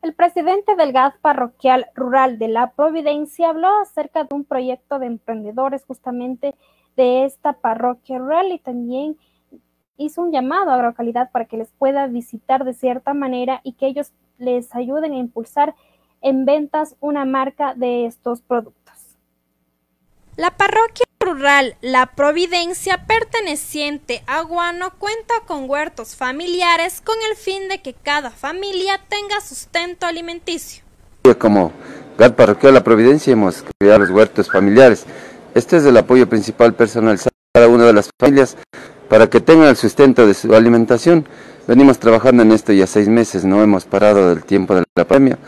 El 0.02 0.14
presidente 0.14 0.75
del 0.75 0.92
GAD 0.92 1.12
parroquial 1.21 1.87
rural 1.94 2.37
de 2.40 2.49
La 2.49 2.73
Providencia 2.73 3.50
habló 3.50 3.68
acerca 3.80 4.25
de 4.25 4.35
un 4.35 4.44
proyecto 4.44 4.99
de 4.99 5.06
emprendedores 5.06 5.85
justamente 5.85 6.56
de 6.97 7.25
esta 7.25 7.52
parroquia 7.52 8.18
rural 8.18 8.50
y 8.50 8.59
también 8.59 9.16
hizo 9.97 10.23
un 10.23 10.32
llamado 10.32 10.71
a 10.73 10.75
Agrocalidad 10.75 11.30
para 11.30 11.44
que 11.44 11.56
les 11.56 11.71
pueda 11.71 12.09
visitar 12.09 12.64
de 12.64 12.75
cierta 12.75 13.14
manera 13.14 13.61
y 13.62 13.75
que 13.75 13.87
ellos 13.87 14.12
les 14.38 14.75
ayuden 14.75 15.12
a 15.12 15.18
impulsar 15.18 15.76
en 16.21 16.47
ventas 16.47 16.97
una 16.99 17.25
marca 17.25 17.75
de 17.75 18.06
estos 18.06 18.42
productos. 18.42 19.16
La 20.37 20.50
parroquia 20.50 21.06
rural 21.33 21.77
La 21.81 22.07
Providencia, 22.07 23.07
perteneciente 23.07 24.23
a 24.27 24.43
Guano, 24.43 24.93
cuenta 24.99 25.35
con 25.47 25.69
huertos 25.69 26.15
familiares 26.15 27.01
con 27.01 27.15
el 27.31 27.37
fin 27.37 27.69
de 27.69 27.81
que 27.81 27.95
cada 27.95 28.31
familia 28.31 29.01
tenga 29.09 29.41
sustento 29.41 30.07
alimenticio. 30.07 30.85
Como 31.39 31.73
GAT 32.19 32.35
Parroquial 32.35 32.75
La 32.75 32.85
Providencia 32.85 33.33
hemos 33.33 33.65
creado 33.79 34.01
los 34.01 34.11
huertos 34.11 34.51
familiares. 34.51 35.07
Este 35.55 35.79
es 35.79 35.85
el 35.85 35.97
apoyo 35.97 36.29
principal 36.29 36.75
personal 36.75 37.19
a 37.19 37.29
cada 37.55 37.69
una 37.69 37.87
de 37.87 37.93
las 37.93 38.11
familias 38.21 38.57
para 39.09 39.29
que 39.31 39.41
tengan 39.41 39.69
el 39.69 39.77
sustento 39.77 40.27
de 40.27 40.35
su 40.35 40.55
alimentación. 40.55 41.27
Venimos 41.67 41.99
trabajando 41.99 42.43
en 42.43 42.53
esto 42.53 42.73
ya 42.73 42.87
seis 42.87 43.09
meses, 43.09 43.45
no 43.45 43.62
hemos 43.62 43.85
parado 43.85 44.29
del 44.31 44.45
tiempo 44.45 44.75
de 44.75 44.85
la 44.97 45.05
pandemia. 45.07 45.39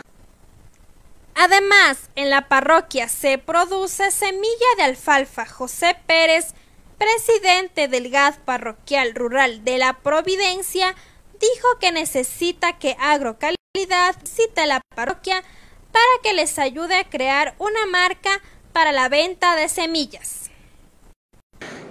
Además, 1.35 2.09
en 2.15 2.29
la 2.29 2.47
parroquia 2.47 3.09
se 3.09 3.37
produce 3.37 4.09
semilla 4.11 4.65
de 4.77 4.83
alfalfa. 4.83 5.45
José 5.45 5.97
Pérez, 6.07 6.53
presidente 6.97 7.89
del 7.89 8.09
GAD 8.09 8.35
parroquial 8.45 9.13
rural 9.13 9.65
de 9.65 9.77
la 9.77 9.93
Providencia, 9.99 10.95
dijo 11.33 11.67
que 11.81 11.91
necesita 11.91 12.79
que 12.79 12.95
Agrocalidad 12.99 14.15
visite 14.23 14.65
la 14.65 14.79
parroquia 14.95 15.43
para 15.91 16.05
que 16.23 16.33
les 16.33 16.57
ayude 16.57 16.95
a 16.95 17.09
crear 17.09 17.53
una 17.59 17.85
marca 17.85 18.41
para 18.71 18.93
la 18.93 19.09
venta 19.09 19.57
de 19.57 19.67
semillas. 19.67 20.49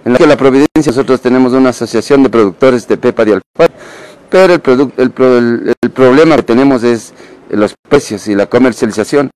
En 0.05 0.13
la, 0.13 0.19
la 0.25 0.37
Providencia 0.37 0.87
nosotros 0.87 1.21
tenemos 1.21 1.53
una 1.53 1.69
asociación 1.69 2.23
de 2.23 2.29
productores 2.29 2.87
de 2.87 2.97
pepa 2.97 3.23
de 3.23 3.33
alfalfa, 3.33 3.75
pero 4.29 4.55
el, 4.55 4.91
el, 4.97 5.75
el 5.81 5.91
problema 5.91 6.35
que 6.35 6.43
tenemos 6.43 6.83
es 6.83 7.13
los 7.55 7.75
precios 7.89 8.27
y 8.27 8.35
la 8.35 8.47
comercialización, 8.47 9.31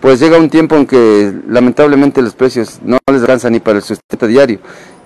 pues 0.00 0.20
llega 0.20 0.38
un 0.38 0.50
tiempo 0.50 0.76
en 0.76 0.86
que 0.86 1.32
lamentablemente 1.48 2.20
los 2.20 2.34
precios 2.34 2.80
no 2.84 2.98
les 3.10 3.22
alcanzan 3.22 3.52
ni 3.52 3.60
para 3.60 3.78
el 3.78 3.82
sustento 3.82 4.26
diario. 4.26 4.58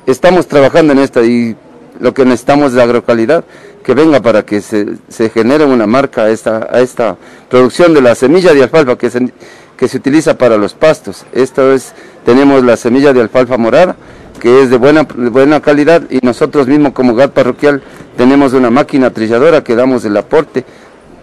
Estamos 0.06 0.48
trabajando 0.48 0.92
en 0.92 0.98
esta 0.98 1.22
y 1.22 1.54
lo 2.00 2.14
que 2.14 2.24
necesitamos 2.24 2.68
es 2.68 2.74
la 2.74 2.84
agrocalidad, 2.84 3.44
que 3.84 3.94
venga 3.94 4.20
para 4.20 4.44
que 4.44 4.60
se, 4.60 4.86
se 5.08 5.30
genere 5.30 5.64
una 5.64 5.86
marca 5.86 6.24
a 6.24 6.30
esta, 6.30 6.68
esta 6.74 7.16
producción 7.48 7.94
de 7.94 8.02
la 8.02 8.14
semilla 8.14 8.52
de 8.52 8.62
alfalfa 8.62 8.98
que 8.98 9.08
se, 9.10 9.96
utiliza 9.96 10.36
para 10.36 10.56
los 10.56 10.74
pastos. 10.74 11.24
Esto 11.32 11.72
es, 11.72 11.92
tenemos 12.24 12.64
la 12.64 12.76
semilla 12.76 13.12
de 13.12 13.20
alfalfa 13.20 13.56
morada, 13.56 13.96
que 14.40 14.62
es 14.62 14.70
de 14.70 14.76
buena, 14.78 15.04
de 15.04 15.30
buena 15.30 15.60
calidad 15.60 16.02
y 16.10 16.18
nosotros 16.22 16.66
mismos 16.66 16.92
como 16.92 17.14
GAT 17.14 17.32
parroquial 17.32 17.82
tenemos 18.16 18.52
una 18.52 18.70
máquina 18.70 19.10
trilladora 19.10 19.64
que 19.64 19.74
damos 19.74 20.04
el 20.04 20.16
aporte 20.16 20.64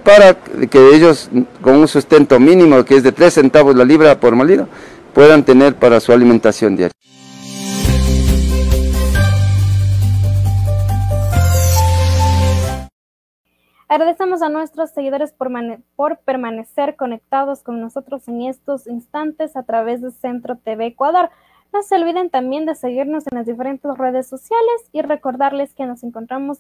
para 0.06 0.36
que 0.36 0.96
ellos 0.96 1.30
con 1.62 1.78
un 1.78 1.88
sustento 1.88 2.40
mínimo 2.40 2.86
que 2.86 2.96
es 2.96 3.04
de 3.04 3.12
3 3.12 3.34
centavos 3.34 3.76
la 3.76 3.84
libra 3.84 4.20
por 4.20 4.36
molida 4.36 4.68
puedan 5.14 5.44
tener 5.44 5.76
para 5.76 6.00
su 6.00 6.14
alimentación 6.14 6.76
diaria. 6.76 6.92
Agradecemos 13.88 14.42
a 14.42 14.50
nuestros 14.50 14.92
seguidores 14.92 15.32
por, 15.32 15.50
por, 15.96 16.20
permanecer 16.20 16.96
conectados 16.96 17.64
con 17.64 17.80
nosotros 17.82 18.28
en 18.28 18.44
estos 18.44 18.88
instantes 18.88 19.56
a 19.56 19.64
través 19.64 20.02
de 20.02 20.12
Centro 20.12 20.58
TV 20.58 20.88
Ecuador. 20.88 21.30
No 21.74 21.82
se 21.82 21.96
olviden 21.96 22.30
también 22.30 22.66
de 22.66 22.76
seguirnos 22.76 23.26
en 23.32 23.38
las 23.38 23.46
diferentes 23.46 23.98
redes 23.98 24.28
sociales 24.28 24.90
y 24.92 25.02
recordarles 25.02 25.74
que 25.74 25.86
nos 25.86 26.04
encontramos 26.04 26.60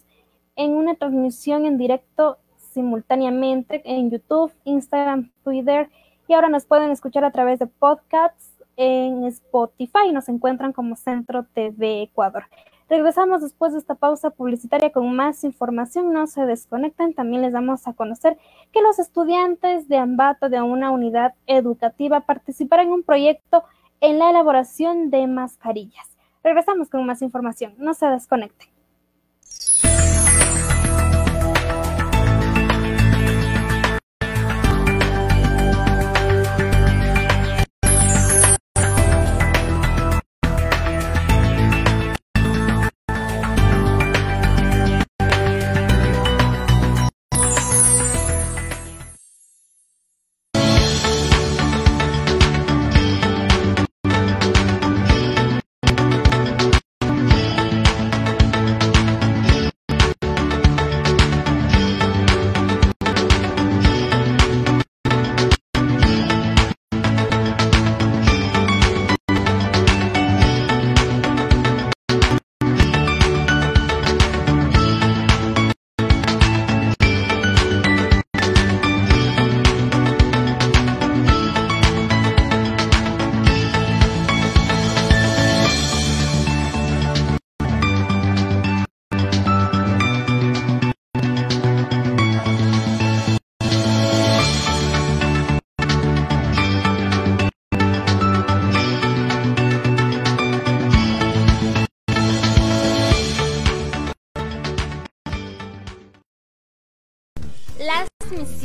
en 0.55 0.71
una 0.71 0.95
transmisión 0.95 1.65
en 1.65 1.77
directo 1.77 2.37
simultáneamente 2.75 3.81
en 3.85 4.11
YouTube, 4.11 4.53
Instagram, 4.65 5.31
Twitter 5.43 5.89
y 6.27 6.33
ahora 6.33 6.49
nos 6.49 6.65
pueden 6.65 6.91
escuchar 6.91 7.23
a 7.23 7.31
través 7.31 7.57
de 7.57 7.67
podcasts 7.67 8.51
en 8.75 9.23
Spotify. 9.23 10.11
Nos 10.11 10.27
encuentran 10.27 10.73
como 10.73 10.97
Centro 10.97 11.45
TV 11.53 12.03
Ecuador. 12.03 12.43
Regresamos 12.89 13.41
después 13.41 13.71
de 13.71 13.79
esta 13.79 13.95
pausa 13.95 14.29
publicitaria 14.29 14.91
con 14.91 15.15
más 15.15 15.43
información. 15.45 16.11
No 16.11 16.27
se 16.27 16.45
desconecten. 16.45 17.13
También 17.13 17.41
les 17.41 17.53
damos 17.53 17.87
a 17.87 17.93
conocer 17.93 18.37
que 18.73 18.81
los 18.81 18.99
estudiantes 18.99 19.87
de 19.87 19.97
Ambato 19.97 20.49
de 20.49 20.61
una 20.61 20.91
unidad 20.91 21.33
educativa 21.47 22.19
participarán 22.19 22.87
en 22.87 22.93
un 22.93 23.03
proyecto 23.03 23.63
en 24.01 24.19
la 24.19 24.29
elaboración 24.31 25.09
de 25.09 25.25
mascarillas. 25.27 26.09
Regresamos 26.43 26.89
con 26.89 27.05
más 27.05 27.21
información. 27.21 27.73
No 27.77 27.93
se 27.93 28.05
desconecten. 28.07 28.74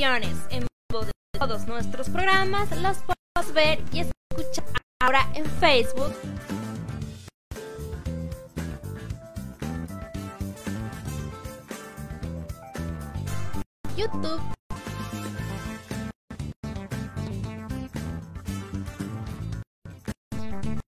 En 0.02 0.66
vivo 0.88 1.04
de 1.04 1.12
todos 1.38 1.66
nuestros 1.66 2.08
programas 2.08 2.70
los 2.80 2.96
podemos 3.00 3.52
ver 3.52 3.84
y 3.92 4.00
escuchar 4.00 4.64
ahora 4.98 5.30
en 5.34 5.44
Facebook. 5.44 6.14
YouTube. 13.94 14.40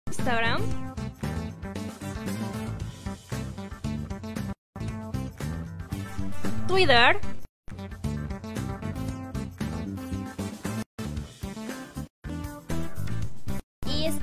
Instagram. 0.08 0.62
Twitter. 6.68 7.37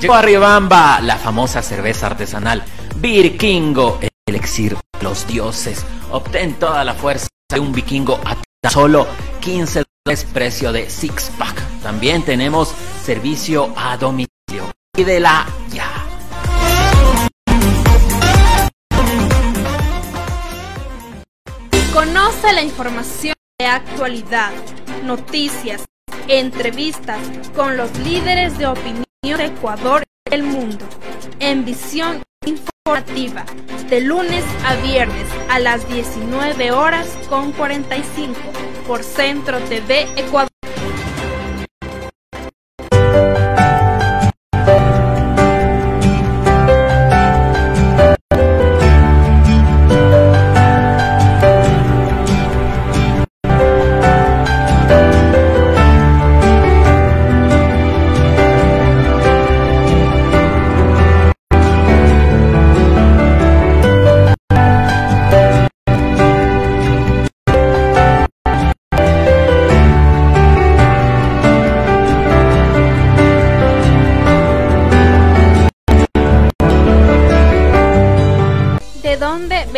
Llegó 0.00 0.14
a 0.14 0.22
Riobamba 0.22 1.00
la 1.00 1.16
famosa 1.16 1.60
cerveza 1.60 2.06
artesanal 2.06 2.62
Virkingo, 2.98 3.98
el 4.00 4.08
elixir 4.28 4.76
de 4.76 5.02
los 5.02 5.26
dioses. 5.26 5.84
Obtén 6.12 6.54
toda 6.54 6.84
la 6.84 6.94
fuerza 6.94 7.26
de 7.52 7.58
un 7.58 7.72
vikingo 7.72 8.20
a 8.24 8.36
tan 8.62 8.72
solo 8.72 9.08
15 9.40 9.82
dólares 10.04 10.24
precio 10.32 10.72
de 10.72 10.88
six 10.88 11.32
pack. 11.36 11.60
También 11.82 12.24
tenemos 12.24 12.72
servicio 13.02 13.72
a 13.76 13.96
domicilio. 13.96 14.70
Pídela 14.92 15.46
ya. 15.72 15.90
Conoce 21.92 22.52
la 22.52 22.62
información 22.62 23.34
de 23.58 23.66
actualidad, 23.66 24.52
noticias, 25.02 25.84
entrevistas 26.28 27.18
con 27.56 27.76
los 27.76 27.96
líderes 27.98 28.56
de 28.58 28.68
opinión 28.68 29.07
Ecuador 29.24 30.04
y 30.30 30.34
el 30.34 30.44
mundo, 30.44 30.86
en 31.40 31.64
visión 31.64 32.22
informativa, 32.46 33.44
de 33.90 34.00
lunes 34.00 34.44
a 34.64 34.76
viernes 34.76 35.26
a 35.50 35.58
las 35.58 35.88
19 35.88 36.70
horas 36.70 37.08
con 37.28 37.50
45 37.52 38.38
por 38.86 39.02
Centro 39.02 39.58
TV 39.60 40.02
Ecuador. 40.16 40.57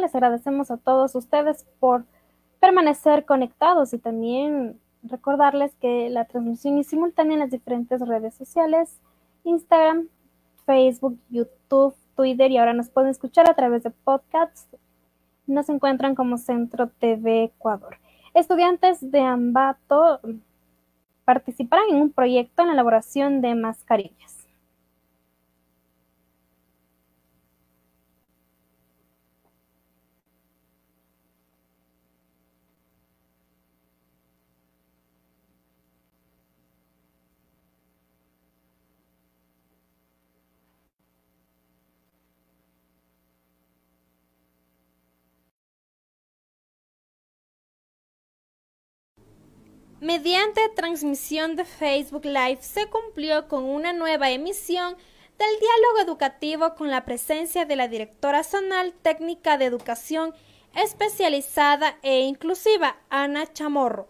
Les 0.00 0.14
agradecemos 0.14 0.70
a 0.70 0.76
todos 0.76 1.14
ustedes 1.14 1.66
por 1.80 2.04
permanecer 2.60 3.24
conectados 3.24 3.92
y 3.92 3.98
también 3.98 4.78
recordarles 5.02 5.74
que 5.76 6.10
la 6.10 6.24
transmisión 6.24 6.78
es 6.78 6.88
simultánea 6.88 7.34
en 7.34 7.40
las 7.40 7.50
diferentes 7.50 8.00
redes 8.00 8.34
sociales, 8.34 9.00
Instagram, 9.44 10.08
Facebook, 10.64 11.18
YouTube, 11.30 11.94
Twitter 12.16 12.50
y 12.50 12.58
ahora 12.58 12.72
nos 12.72 12.90
pueden 12.90 13.10
escuchar 13.10 13.48
a 13.48 13.54
través 13.54 13.82
de 13.82 13.90
podcasts. 13.90 14.66
Nos 15.46 15.68
encuentran 15.68 16.14
como 16.14 16.38
Centro 16.38 16.88
TV 16.88 17.44
Ecuador. 17.44 17.98
Estudiantes 18.34 18.98
de 19.00 19.20
Ambato 19.20 20.20
participarán 21.24 21.86
en 21.90 21.96
un 21.96 22.10
proyecto 22.10 22.62
en 22.62 22.68
la 22.68 22.74
elaboración 22.74 23.40
de 23.40 23.54
mascarillas. 23.54 24.35
Mediante 50.06 50.68
transmisión 50.68 51.56
de 51.56 51.64
Facebook 51.64 52.26
Live 52.26 52.58
se 52.60 52.86
cumplió 52.86 53.48
con 53.48 53.64
una 53.64 53.92
nueva 53.92 54.30
emisión 54.30 54.94
del 55.36 55.48
diálogo 55.58 55.98
educativo 56.08 56.76
con 56.76 56.92
la 56.92 57.04
presencia 57.04 57.64
de 57.64 57.74
la 57.74 57.88
directora 57.88 58.44
zonal 58.44 58.92
técnica 59.02 59.58
de 59.58 59.64
educación 59.64 60.32
especializada 60.76 61.98
e 62.02 62.20
inclusiva, 62.20 62.98
Ana 63.10 63.52
Chamorro, 63.52 64.06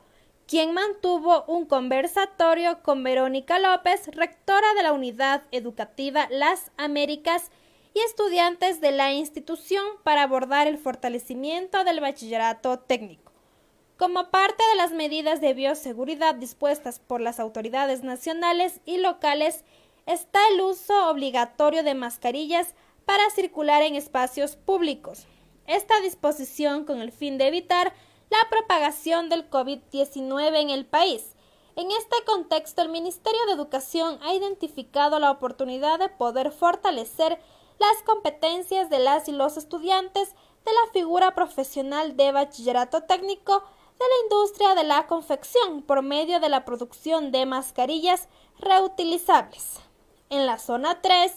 quien 0.46 0.74
mantuvo 0.74 1.44
un 1.46 1.64
conversatorio 1.64 2.82
con 2.82 3.02
Verónica 3.02 3.58
López, 3.58 4.08
rectora 4.08 4.74
de 4.74 4.82
la 4.82 4.92
Unidad 4.92 5.44
Educativa 5.50 6.28
Las 6.30 6.72
Américas 6.76 7.50
y 7.94 8.00
estudiantes 8.00 8.82
de 8.82 8.92
la 8.92 9.14
institución 9.14 9.86
para 10.02 10.24
abordar 10.24 10.66
el 10.66 10.76
fortalecimiento 10.76 11.84
del 11.84 12.00
bachillerato 12.00 12.80
técnico. 12.80 13.35
Como 13.96 14.28
parte 14.28 14.62
de 14.72 14.76
las 14.76 14.92
medidas 14.92 15.40
de 15.40 15.54
bioseguridad 15.54 16.34
dispuestas 16.34 16.98
por 16.98 17.22
las 17.22 17.40
autoridades 17.40 18.02
nacionales 18.02 18.80
y 18.84 18.98
locales, 18.98 19.64
está 20.04 20.38
el 20.52 20.60
uso 20.60 21.08
obligatorio 21.08 21.82
de 21.82 21.94
mascarillas 21.94 22.74
para 23.06 23.30
circular 23.30 23.80
en 23.80 23.96
espacios 23.96 24.56
públicos. 24.56 25.26
Esta 25.66 25.98
disposición 26.00 26.84
con 26.84 27.00
el 27.00 27.10
fin 27.10 27.38
de 27.38 27.46
evitar 27.46 27.94
la 28.28 28.50
propagación 28.50 29.30
del 29.30 29.48
COVID-19 29.48 30.60
en 30.60 30.68
el 30.68 30.84
país. 30.84 31.34
En 31.74 31.90
este 31.90 32.16
contexto, 32.26 32.82
el 32.82 32.90
Ministerio 32.90 33.46
de 33.46 33.52
Educación 33.52 34.18
ha 34.22 34.34
identificado 34.34 35.18
la 35.18 35.30
oportunidad 35.30 35.98
de 35.98 36.10
poder 36.10 36.52
fortalecer 36.52 37.38
las 37.78 38.02
competencias 38.04 38.90
de 38.90 38.98
las 38.98 39.26
y 39.28 39.32
los 39.32 39.56
estudiantes 39.56 40.34
de 40.66 40.72
la 40.72 40.92
figura 40.92 41.34
profesional 41.34 42.14
de 42.18 42.32
bachillerato 42.32 43.04
técnico 43.04 43.62
de 43.98 44.04
la 44.04 44.22
industria 44.24 44.74
de 44.74 44.84
la 44.84 45.06
confección 45.06 45.80
por 45.82 46.02
medio 46.02 46.38
de 46.38 46.50
la 46.50 46.64
producción 46.64 47.32
de 47.32 47.46
mascarillas 47.46 48.28
reutilizables. 48.58 49.80
En 50.28 50.44
la 50.44 50.58
zona 50.58 51.00
3, 51.00 51.32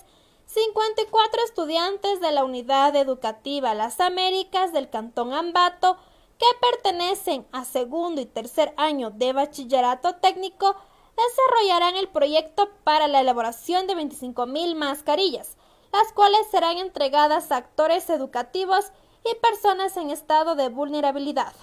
54 0.45 1.43
estudiantes 1.45 2.19
de 2.19 2.31
la 2.31 2.43
Unidad 2.43 2.95
Educativa 2.95 3.73
Las 3.75 3.99
Américas 4.01 4.73
del 4.73 4.89
Cantón 4.89 5.33
Ambato, 5.33 5.97
que 6.37 6.45
pertenecen 6.59 7.47
a 7.51 7.63
segundo 7.63 8.19
y 8.19 8.25
tercer 8.25 8.73
año 8.75 9.09
de 9.11 9.31
bachillerato 9.31 10.15
técnico, 10.15 10.75
desarrollarán 11.15 11.95
el 11.95 12.09
proyecto 12.09 12.69
para 12.83 13.07
la 13.07 13.21
elaboración 13.21 13.87
de 13.87 13.95
25.000 13.95 14.75
mascarillas, 14.75 15.55
las 15.93 16.11
cuales 16.13 16.47
serán 16.51 16.77
entregadas 16.77 17.51
a 17.51 17.57
actores 17.57 18.09
educativos 18.09 18.91
y 19.23 19.35
personas 19.35 19.95
en 19.97 20.09
estado 20.09 20.55
de 20.55 20.69
vulnerabilidad 20.69 21.53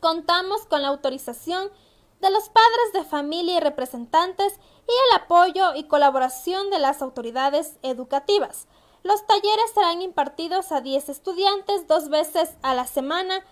contamos 0.00 0.66
con 0.66 0.82
la 0.82 0.88
autorización 0.88 1.70
de 2.20 2.30
los 2.30 2.48
padres 2.48 2.92
de 2.94 3.04
familia 3.04 3.56
y 3.56 3.60
representantes 3.60 4.54
y 4.86 4.90
el 4.90 5.22
apoyo 5.22 5.74
y 5.74 5.84
colaboración 5.84 6.70
de 6.70 6.78
las 6.78 7.02
autoridades 7.02 7.76
educativas. 7.82 8.66
Los 9.02 9.26
talleres 9.26 9.70
serán 9.74 10.02
impartidos 10.02 10.72
a 10.72 10.80
10 10.80 11.08
estudiantes 11.08 11.86
dos 11.86 12.08
veces 12.08 12.56
a 12.62 12.74
la 12.74 12.86
semana 12.86 13.44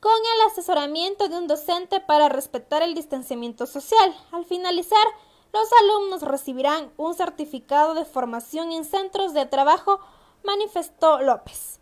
con 0.00 0.12
el 0.12 0.50
asesoramiento 0.50 1.28
de 1.28 1.38
un 1.38 1.46
docente 1.46 2.00
para 2.00 2.28
respetar 2.28 2.82
el 2.82 2.94
distanciamiento 2.94 3.66
social. 3.66 4.14
Al 4.32 4.44
finalizar, 4.44 5.06
los 5.52 5.68
alumnos 5.82 6.22
recibirán 6.22 6.92
un 6.96 7.14
certificado 7.14 7.94
de 7.94 8.04
formación 8.04 8.72
en 8.72 8.84
centros 8.84 9.34
de 9.34 9.46
trabajo, 9.46 10.00
manifestó 10.44 11.20
López. 11.20 11.81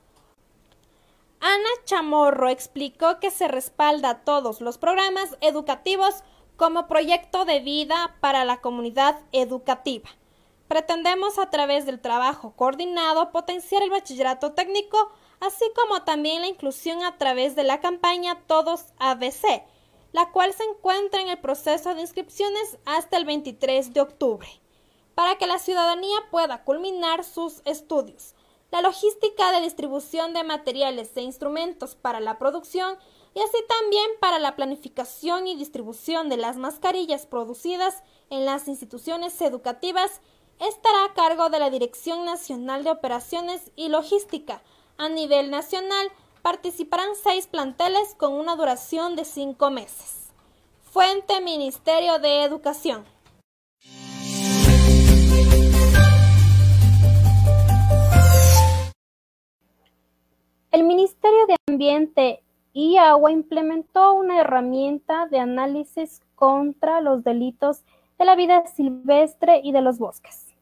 Ana 1.42 1.70
Chamorro 1.86 2.50
explicó 2.50 3.18
que 3.18 3.30
se 3.30 3.48
respalda 3.48 4.24
todos 4.24 4.60
los 4.60 4.76
programas 4.76 5.38
educativos 5.40 6.22
como 6.56 6.86
proyecto 6.86 7.46
de 7.46 7.60
vida 7.60 8.14
para 8.20 8.44
la 8.44 8.60
comunidad 8.60 9.18
educativa. 9.32 10.10
Pretendemos 10.68 11.38
a 11.38 11.48
través 11.48 11.86
del 11.86 11.98
trabajo 11.98 12.52
coordinado 12.56 13.32
potenciar 13.32 13.82
el 13.82 13.88
bachillerato 13.88 14.52
técnico, 14.52 15.12
así 15.40 15.64
como 15.74 16.02
también 16.02 16.42
la 16.42 16.48
inclusión 16.48 17.02
a 17.02 17.16
través 17.16 17.56
de 17.56 17.64
la 17.64 17.80
campaña 17.80 18.42
Todos 18.46 18.92
ABC, 18.98 19.64
la 20.12 20.30
cual 20.32 20.52
se 20.52 20.64
encuentra 20.64 21.22
en 21.22 21.30
el 21.30 21.38
proceso 21.38 21.94
de 21.94 22.02
inscripciones 22.02 22.76
hasta 22.84 23.16
el 23.16 23.24
23 23.24 23.94
de 23.94 24.00
octubre, 24.02 24.48
para 25.14 25.38
que 25.38 25.46
la 25.46 25.58
ciudadanía 25.58 26.18
pueda 26.30 26.64
culminar 26.64 27.24
sus 27.24 27.62
estudios 27.64 28.34
la 28.70 28.82
logística 28.82 29.52
de 29.52 29.60
distribución 29.60 30.32
de 30.32 30.44
materiales 30.44 31.16
e 31.16 31.22
instrumentos 31.22 31.94
para 31.94 32.20
la 32.20 32.38
producción 32.38 32.96
y 33.34 33.40
así 33.40 33.58
también 33.68 34.06
para 34.20 34.38
la 34.38 34.56
planificación 34.56 35.46
y 35.46 35.56
distribución 35.56 36.28
de 36.28 36.36
las 36.36 36.56
mascarillas 36.56 37.26
producidas 37.26 38.02
en 38.28 38.44
las 38.44 38.68
instituciones 38.68 39.40
educativas 39.40 40.20
estará 40.60 41.04
a 41.04 41.14
cargo 41.14 41.48
de 41.48 41.58
la 41.58 41.70
Dirección 41.70 42.24
Nacional 42.24 42.84
de 42.84 42.90
Operaciones 42.90 43.70
y 43.76 43.88
Logística. 43.88 44.62
A 44.98 45.08
nivel 45.08 45.50
nacional 45.50 46.10
participarán 46.42 47.10
seis 47.22 47.46
planteles 47.46 48.14
con 48.16 48.32
una 48.32 48.56
duración 48.56 49.16
de 49.16 49.24
cinco 49.24 49.70
meses. 49.70 50.28
Fuente 50.92 51.40
Ministerio 51.40 52.18
de 52.18 52.42
Educación. 52.42 53.04
El 60.72 60.84
Ministerio 60.84 61.46
de 61.46 61.56
Ambiente 61.68 62.44
y 62.72 62.96
Agua 62.96 63.32
implementó 63.32 64.12
una 64.12 64.38
herramienta 64.38 65.26
de 65.26 65.40
análisis 65.40 66.22
contra 66.36 67.00
los 67.00 67.24
delitos 67.24 67.82
de 68.20 68.24
la 68.24 68.36
vida 68.36 68.64
silvestre 68.68 69.60
y 69.64 69.72
de 69.72 69.80
los 69.80 69.98
bosques. 69.98 70.54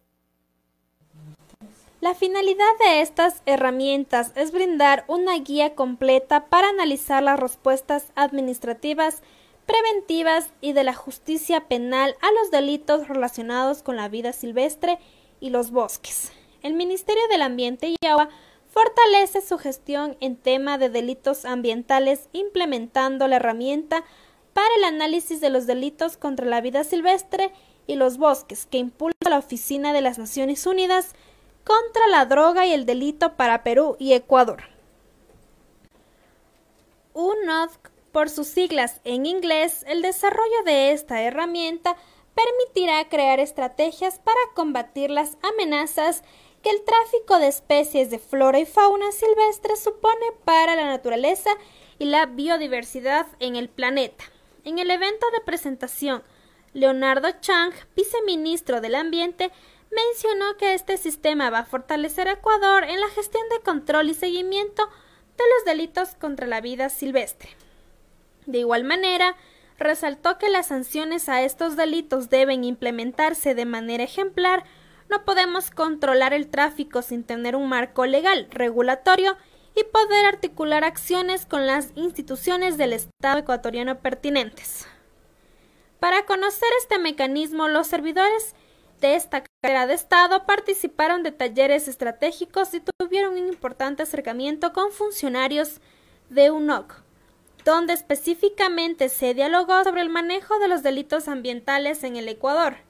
La 2.01 2.15
finalidad 2.15 2.79
de 2.81 3.03
estas 3.03 3.43
herramientas 3.45 4.33
es 4.35 4.51
brindar 4.51 5.05
una 5.09 5.37
guía 5.41 5.75
completa 5.75 6.47
para 6.47 6.71
analizar 6.71 7.23
las 7.23 7.39
respuestas 7.39 8.11
administrativas, 8.15 9.23
preventivas 9.67 10.51
y 10.63 10.73
de 10.73 10.85
la 10.85 10.95
justicia 10.95 11.69
penal 11.69 12.15
a 12.23 12.33
los 12.33 12.51
delitos 12.51 13.09
relacionados 13.09 13.83
con 13.83 13.97
la 13.97 14.09
vida 14.09 14.33
silvestre 14.33 14.99
y 15.39 15.51
los 15.51 15.71
bosques. 15.71 16.33
El 16.63 16.73
Ministerio 16.73 17.23
del 17.29 17.43
Ambiente 17.43 17.89
y 17.89 18.07
Agua 18.07 18.31
fortalece 18.71 19.41
su 19.41 19.59
gestión 19.59 20.17
en 20.21 20.37
tema 20.37 20.79
de 20.79 20.89
delitos 20.89 21.45
ambientales 21.45 22.29
implementando 22.33 23.27
la 23.29 23.37
herramienta 23.37 24.05
para 24.53 24.75
el 24.77 24.85
análisis 24.85 25.41
de 25.41 25.51
los 25.51 25.67
delitos 25.67 26.17
contra 26.17 26.47
la 26.47 26.61
vida 26.61 26.85
silvestre 26.85 27.53
y 27.87 27.97
los 27.97 28.19
bosques 28.19 28.67
que 28.67 28.79
impulsa 28.79 29.31
la 29.31 29.39
Oficina 29.39 29.93
de 29.93 30.01
las 30.01 30.19
Naciones 30.19 30.67
Unidas 30.67 31.15
contra 31.65 32.07
la 32.09 32.27
droga 32.27 32.67
y 32.67 32.73
el 32.73 32.87
delito 32.87 33.35
para 33.35 33.63
Perú 33.63 33.97
y 33.99 34.13
Ecuador. 34.13 34.63
UNODC, 37.15 37.91
por 38.13 38.31
sus 38.31 38.47
siglas 38.47 39.01
en 39.05 39.27
inglés, 39.27 39.85
el 39.87 40.03
desarrollo 40.03 40.63
de 40.65 40.93
esta 40.93 41.23
herramienta 41.23 41.97
permitirá 42.35 43.09
crear 43.09 43.41
estrategias 43.41 44.19
para 44.19 44.41
combatir 44.55 45.11
las 45.11 45.37
amenazas 45.43 46.23
que 46.63 46.71
el 46.71 46.85
tráfico 46.85 47.39
de 47.39 47.49
especies 47.49 48.11
de 48.11 48.19
flora 48.19 48.59
y 48.59 48.67
fauna 48.67 49.13
silvestre 49.13 49.77
supone 49.77 50.27
para 50.45 50.77
la 50.77 50.87
naturaleza 50.87 51.51
y 51.99 52.07
la 52.07 52.27
biodiversidad 52.27 53.27
en 53.41 53.57
el 53.57 53.69
planeta. 53.69 54.25
En 54.65 54.79
el 54.79 54.91
evento 54.91 55.27
de 55.33 55.41
presentación, 55.41 56.23
Leonardo 56.73 57.29
Chang, 57.41 57.73
viceministro 57.97 58.81
del 58.81 58.95
Ambiente, 58.95 59.51
mencionó 59.91 60.57
que 60.57 60.75
este 60.75 60.97
sistema 60.97 61.51
va 61.51 61.61
a 61.61 61.65
fortalecer 61.65 62.29
a 62.29 62.33
Ecuador 62.33 62.85
en 62.85 63.01
la 63.01 63.09
gestión 63.09 63.43
de 63.51 63.61
control 63.61 64.11
y 64.11 64.15
seguimiento 64.15 64.87
de 64.87 65.45
los 65.57 65.65
delitos 65.65 66.15
contra 66.17 66.47
la 66.47 66.61
vida 66.61 66.89
silvestre. 66.89 67.51
De 68.47 68.59
igual 68.59 68.85
manera, 68.85 69.37
resaltó 69.79 70.39
que 70.39 70.49
las 70.49 70.67
sanciones 70.67 71.29
a 71.29 71.43
estos 71.43 71.77
delitos 71.77 72.29
deben 72.29 72.65
implementarse 72.65 73.55
de 73.55 73.65
manera 73.65 74.05
ejemplar. 74.05 74.65
No 75.11 75.25
podemos 75.25 75.71
controlar 75.71 76.35
el 76.35 76.49
tráfico 76.49 77.03
sin 77.03 77.25
tener 77.25 77.57
un 77.57 77.69
marco 77.69 78.05
legal, 78.05 78.47
regulatorio 78.51 79.37
y 79.75 79.85
poder 79.85 80.27
articular 80.27 80.85
acciones 80.85 81.47
con 81.47 81.67
las 81.67 81.93
instituciones 81.95 82.77
del 82.77 82.93
Estado 82.93 83.39
ecuatoriano 83.39 84.01
pertinentes. 84.01 84.87
Para 85.99 86.27
conocer 86.27 86.69
este 86.81 86.99
mecanismo, 86.99 87.69
los 87.69 87.87
servidores 87.87 88.55
de 89.01 89.15
esta 89.15 89.45
carrera 89.63 89.87
de 89.87 89.95
Estado 89.95 90.45
participaron 90.47 91.23
de 91.23 91.33
talleres 91.33 91.89
estratégicos 91.89 92.75
y 92.75 92.81
tuvieron 92.81 93.33
un 93.33 93.49
importante 93.49 94.03
acercamiento 94.03 94.73
con 94.73 94.93
funcionarios 94.93 95.81
de 96.29 96.51
UNOC, 96.51 97.03
donde 97.65 97.95
específicamente 97.95 99.09
se 99.09 99.35
dialogó 99.35 99.85
sobre 99.85 100.03
el 100.03 100.09
manejo 100.09 100.59
de 100.59 100.69
los 100.69 100.83
delitos 100.83 101.29
ambientales 101.29 102.05
en 102.05 102.17
el 102.17 102.29
Ecuador. 102.29 102.88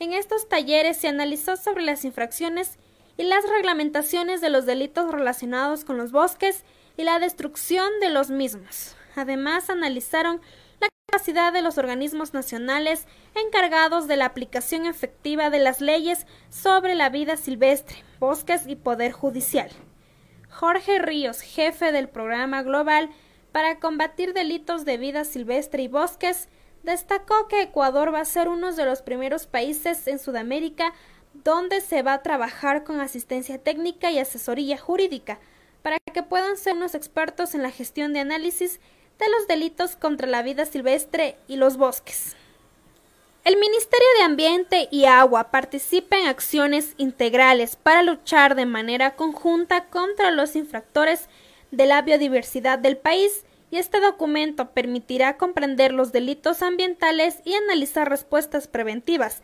En 0.00 0.12
estos 0.12 0.48
talleres 0.48 0.96
se 0.96 1.08
analizó 1.08 1.56
sobre 1.56 1.82
las 1.82 2.04
infracciones 2.04 2.78
y 3.16 3.24
las 3.24 3.48
reglamentaciones 3.48 4.40
de 4.40 4.48
los 4.48 4.64
delitos 4.64 5.10
relacionados 5.10 5.84
con 5.84 5.96
los 5.96 6.12
bosques 6.12 6.64
y 6.96 7.02
la 7.02 7.18
destrucción 7.18 7.88
de 8.00 8.10
los 8.10 8.30
mismos. 8.30 8.94
Además, 9.16 9.70
analizaron 9.70 10.40
la 10.80 10.88
capacidad 11.10 11.52
de 11.52 11.62
los 11.62 11.78
organismos 11.78 12.32
nacionales 12.32 13.06
encargados 13.34 14.06
de 14.06 14.16
la 14.16 14.26
aplicación 14.26 14.86
efectiva 14.86 15.50
de 15.50 15.58
las 15.58 15.80
leyes 15.80 16.26
sobre 16.48 16.94
la 16.94 17.08
vida 17.08 17.36
silvestre, 17.36 18.04
bosques 18.20 18.68
y 18.68 18.76
poder 18.76 19.10
judicial. 19.10 19.68
Jorge 20.48 21.00
Ríos, 21.00 21.40
jefe 21.40 21.90
del 21.90 22.08
programa 22.08 22.62
global 22.62 23.10
para 23.50 23.80
combatir 23.80 24.32
delitos 24.32 24.84
de 24.84 24.96
vida 24.96 25.24
silvestre 25.24 25.82
y 25.82 25.88
bosques, 25.88 26.48
destacó 26.88 27.48
que 27.48 27.62
Ecuador 27.62 28.12
va 28.14 28.20
a 28.20 28.24
ser 28.24 28.48
uno 28.48 28.72
de 28.72 28.84
los 28.86 29.02
primeros 29.02 29.46
países 29.46 30.08
en 30.08 30.18
Sudamérica 30.18 30.94
donde 31.44 31.82
se 31.82 32.02
va 32.02 32.14
a 32.14 32.22
trabajar 32.22 32.82
con 32.82 33.00
asistencia 33.00 33.58
técnica 33.58 34.10
y 34.10 34.18
asesoría 34.18 34.78
jurídica 34.78 35.38
para 35.82 35.98
que 36.12 36.22
puedan 36.22 36.56
ser 36.56 36.74
unos 36.74 36.94
expertos 36.94 37.54
en 37.54 37.62
la 37.62 37.70
gestión 37.70 38.14
de 38.14 38.20
análisis 38.20 38.80
de 39.18 39.28
los 39.28 39.46
delitos 39.46 39.96
contra 39.96 40.26
la 40.26 40.42
vida 40.42 40.64
silvestre 40.64 41.36
y 41.46 41.56
los 41.56 41.76
bosques. 41.76 42.34
El 43.44 43.56
Ministerio 43.56 44.08
de 44.18 44.24
Ambiente 44.24 44.88
y 44.90 45.04
Agua 45.04 45.50
participa 45.50 46.18
en 46.18 46.26
acciones 46.26 46.94
integrales 46.96 47.76
para 47.76 48.02
luchar 48.02 48.54
de 48.54 48.66
manera 48.66 49.14
conjunta 49.14 49.86
contra 49.86 50.30
los 50.30 50.56
infractores 50.56 51.28
de 51.70 51.86
la 51.86 52.00
biodiversidad 52.00 52.78
del 52.78 52.96
país 52.96 53.44
y 53.70 53.78
este 53.78 54.00
documento 54.00 54.70
permitirá 54.70 55.36
comprender 55.36 55.92
los 55.92 56.12
delitos 56.12 56.62
ambientales 56.62 57.40
y 57.44 57.54
analizar 57.54 58.08
respuestas 58.08 58.68
preventivas 58.68 59.42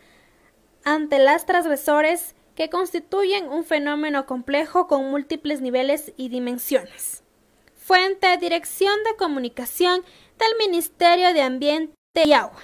ante 0.85 1.19
las 1.19 1.47
transgresores 1.47 2.35
que 2.55 2.71
constituyen 2.71 3.49
un 3.49 3.65
fenómeno 3.65 4.27
complejo 4.27 4.87
con 4.87 5.11
múltiples 5.11 5.61
niveles 5.61 6.13
y 6.17 6.29
dimensiones. 6.29 7.23
Fuente 7.77 8.37
Dirección 8.39 8.95
de 9.05 9.17
Comunicación 9.17 10.03
del 10.39 10.69
Ministerio 10.69 11.35
de 11.35 11.43
Ambiente 11.43 11.95
y 12.25 12.33
Agua. 12.33 12.63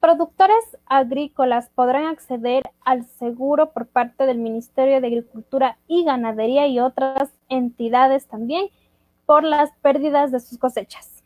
Productores 0.00 0.64
agrícolas 0.86 1.70
podrán 1.70 2.06
acceder 2.06 2.70
al 2.84 3.04
seguro 3.04 3.72
por 3.72 3.88
parte 3.88 4.26
del 4.26 4.38
Ministerio 4.38 5.00
de 5.00 5.08
Agricultura 5.08 5.76
y 5.88 6.04
Ganadería 6.04 6.68
y 6.68 6.78
otras 6.78 7.30
entidades 7.48 8.28
también 8.28 8.70
por 9.26 9.42
las 9.42 9.72
pérdidas 9.82 10.30
de 10.30 10.38
sus 10.38 10.56
cosechas. 10.56 11.24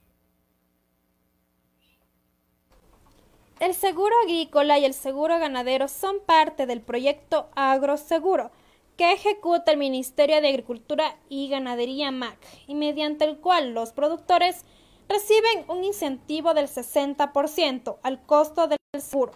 El 3.60 3.74
seguro 3.74 4.14
agrícola 4.24 4.78
y 4.78 4.86
el 4.86 4.94
seguro 4.94 5.38
ganadero 5.38 5.86
son 5.86 6.16
parte 6.26 6.66
del 6.66 6.80
proyecto 6.80 7.50
Agroseguro 7.54 8.50
que 8.96 9.12
ejecuta 9.12 9.70
el 9.70 9.76
Ministerio 9.76 10.40
de 10.40 10.48
Agricultura 10.48 11.16
y 11.28 11.48
Ganadería 11.48 12.10
MAC 12.10 12.38
y 12.66 12.74
mediante 12.74 13.26
el 13.26 13.38
cual 13.38 13.74
los 13.74 13.92
productores 13.92 14.64
reciben 15.08 15.64
un 15.68 15.84
incentivo 15.84 16.54
del 16.54 16.68
60% 16.68 17.98
al 18.02 18.24
costo 18.24 18.66
del 18.66 18.78
seguro. 18.98 19.32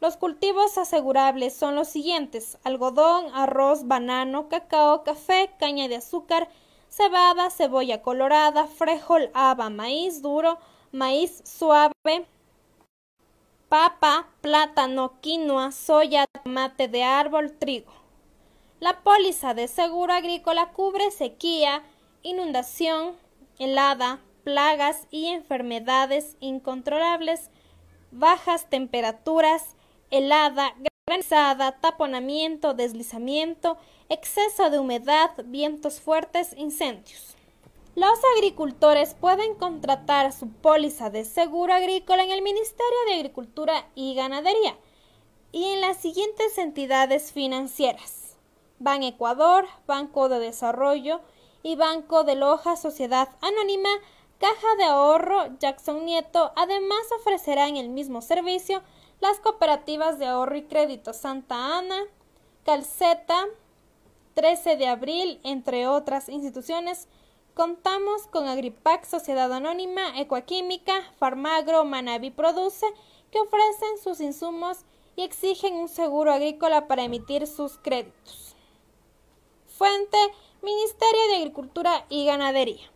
Los 0.00 0.16
cultivos 0.16 0.76
asegurables 0.76 1.54
son 1.54 1.74
los 1.74 1.88
siguientes: 1.88 2.58
algodón, 2.64 3.26
arroz, 3.34 3.86
banano, 3.86 4.48
cacao, 4.48 5.04
café, 5.04 5.50
caña 5.58 5.88
de 5.88 5.96
azúcar, 5.96 6.48
cebada, 6.88 7.50
cebolla 7.50 8.02
colorada, 8.02 8.66
frijol, 8.66 9.30
haba, 9.34 9.70
maíz 9.70 10.22
duro, 10.22 10.58
maíz 10.92 11.42
suave, 11.44 12.26
papa, 13.68 14.28
plátano, 14.42 15.20
quinoa, 15.20 15.72
soya, 15.72 16.26
tomate 16.44 16.88
de 16.88 17.02
árbol, 17.02 17.52
trigo. 17.52 17.92
La 18.80 19.00
póliza 19.02 19.54
de 19.54 19.68
seguro 19.68 20.12
agrícola 20.12 20.72
cubre 20.72 21.10
sequía, 21.10 21.82
inundación, 22.22 23.16
helada, 23.58 24.20
plagas 24.44 25.06
y 25.10 25.26
enfermedades 25.26 26.36
incontrolables, 26.40 27.50
bajas 28.10 28.68
temperaturas, 28.68 29.75
helada, 30.10 30.74
granizada, 31.06 31.72
taponamiento, 31.80 32.74
deslizamiento, 32.74 33.78
exceso 34.08 34.70
de 34.70 34.78
humedad, 34.78 35.30
vientos 35.44 36.00
fuertes, 36.00 36.54
incendios. 36.56 37.36
Los 37.94 38.18
agricultores 38.36 39.14
pueden 39.14 39.54
contratar 39.54 40.32
su 40.32 40.48
póliza 40.48 41.08
de 41.08 41.24
seguro 41.24 41.72
agrícola 41.72 42.24
en 42.24 42.30
el 42.30 42.42
Ministerio 42.42 42.98
de 43.06 43.14
Agricultura 43.14 43.86
y 43.94 44.14
Ganadería 44.14 44.76
y 45.50 45.64
en 45.64 45.80
las 45.80 45.96
siguientes 45.96 46.58
entidades 46.58 47.32
financieras. 47.32 48.36
Ban 48.78 49.02
Ecuador, 49.02 49.66
Banco 49.86 50.28
de 50.28 50.38
Desarrollo 50.38 51.22
y 51.62 51.76
Banco 51.76 52.24
de 52.24 52.34
Loja 52.34 52.76
Sociedad 52.76 53.30
Anónima, 53.40 53.88
Caja 54.38 54.76
de 54.76 54.84
Ahorro 54.84 55.56
Jackson 55.58 56.04
Nieto, 56.04 56.52
además 56.54 57.00
ofrecerán 57.18 57.78
el 57.78 57.88
mismo 57.88 58.20
servicio 58.20 58.82
las 59.20 59.40
cooperativas 59.40 60.18
de 60.18 60.26
ahorro 60.26 60.56
y 60.56 60.64
crédito 60.64 61.12
Santa 61.12 61.78
Ana, 61.78 61.98
Calceta, 62.64 63.46
13 64.34 64.76
de 64.76 64.86
abril, 64.88 65.40
entre 65.44 65.86
otras 65.86 66.28
instituciones, 66.28 67.08
contamos 67.54 68.26
con 68.26 68.46
Agripac, 68.46 69.04
Sociedad 69.04 69.50
Anónima, 69.52 70.20
Ecoquímica, 70.20 70.94
Farmagro, 71.18 71.84
Manavi 71.84 72.30
Produce, 72.30 72.86
que 73.30 73.40
ofrecen 73.40 73.98
sus 74.02 74.20
insumos 74.20 74.80
y 75.16 75.22
exigen 75.22 75.74
un 75.74 75.88
seguro 75.88 76.32
agrícola 76.32 76.86
para 76.86 77.04
emitir 77.04 77.46
sus 77.46 77.78
créditos. 77.78 78.54
Fuente, 79.66 80.18
Ministerio 80.62 81.28
de 81.28 81.36
Agricultura 81.36 82.04
y 82.08 82.26
Ganadería. 82.26 82.90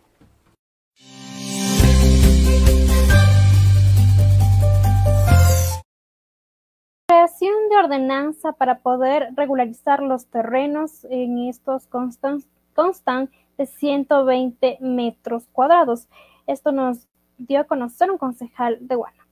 Creación 7.11 7.69
de 7.71 7.77
ordenanza 7.77 8.53
para 8.53 8.83
poder 8.83 9.31
regularizar 9.35 10.01
los 10.01 10.27
terrenos 10.27 11.03
en 11.11 11.49
estos 11.49 11.89
constan, 11.89 12.45
constan 12.73 13.33
de 13.59 13.67
120 13.67 14.79
metros 14.81 15.49
cuadrados. 15.51 16.07
Esto 16.47 16.71
nos 16.71 17.09
dio 17.37 17.59
a 17.59 17.65
conocer 17.65 18.13
un 18.13 18.17
concejal 18.17 18.79
de 18.81 18.95
Guano. 18.95 19.25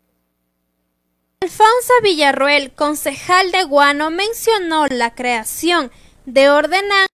Alfonso 1.41 1.93
Villarruel, 2.03 2.73
concejal 2.73 3.53
de 3.53 3.62
Guano, 3.62 4.11
mencionó 4.11 4.88
la 4.88 5.14
creación 5.14 5.93
de 6.27 6.51
ordenanza 6.51 7.09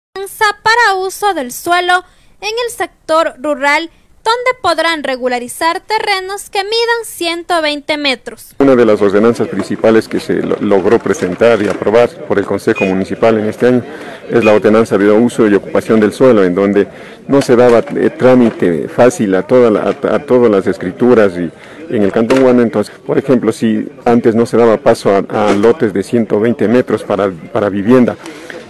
para 0.63 0.95
uso 0.97 1.35
del 1.35 1.53
suelo 1.53 2.05
en 2.41 2.55
el 2.65 2.71
sector 2.71 3.35
rural 3.37 3.91
donde 4.25 4.59
podrán 4.63 5.05
regularizar 5.05 5.81
terrenos 5.81 6.49
que 6.49 6.65
midan 6.65 7.05
120 7.05 7.97
metros. 7.99 8.55
Una 8.59 8.75
de 8.75 8.87
las 8.87 9.01
ordenanzas 9.03 9.49
principales 9.49 10.09
que 10.09 10.19
se 10.19 10.43
logró 10.43 10.99
presentar 10.99 11.61
y 11.63 11.69
aprobar 11.69 12.09
por 12.27 12.39
el 12.39 12.47
Consejo 12.47 12.85
Municipal 12.87 13.39
en 13.39 13.47
este 13.47 13.67
año 13.67 13.83
es 14.31 14.43
la 14.43 14.55
ordenanza 14.55 14.97
de 14.97 15.11
uso 15.11 15.47
y 15.47 15.55
ocupación 15.55 16.01
del 16.01 16.13
suelo, 16.13 16.43
en 16.43 16.55
donde 16.55 16.89
no 17.29 17.43
se 17.43 17.55
daba 17.55 17.79
eh, 17.79 18.11
trámite 18.11 18.89
fácil 18.89 19.35
a, 19.35 19.41
a, 19.41 20.19
todas 20.21 20.51
las 20.51 20.67
escrituras 20.67 21.33
y 21.37 21.51
en 21.95 22.03
el 22.03 22.13
Cantón 22.13 22.43
Guana, 22.43 22.63
entonces, 22.63 22.95
por 23.07 23.19
ejemplo, 23.19 23.53
si 23.53 23.87
antes 24.07 24.35
no 24.35 24.47
se 24.47 24.57
daba 24.57 24.79
paso 24.79 25.11
a, 25.29 25.53
lotes 25.53 25.93
de 25.93 26.03
120 26.03 26.67
metros 26.69 27.03
para, 27.03 27.31
para 27.31 27.69
vivienda 27.69 28.17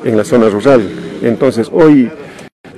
en 0.02 0.16
la 0.16 0.24
zona 0.24 0.48
rural, 0.48 0.82
entonces 1.22 1.68
hoy 1.72 2.10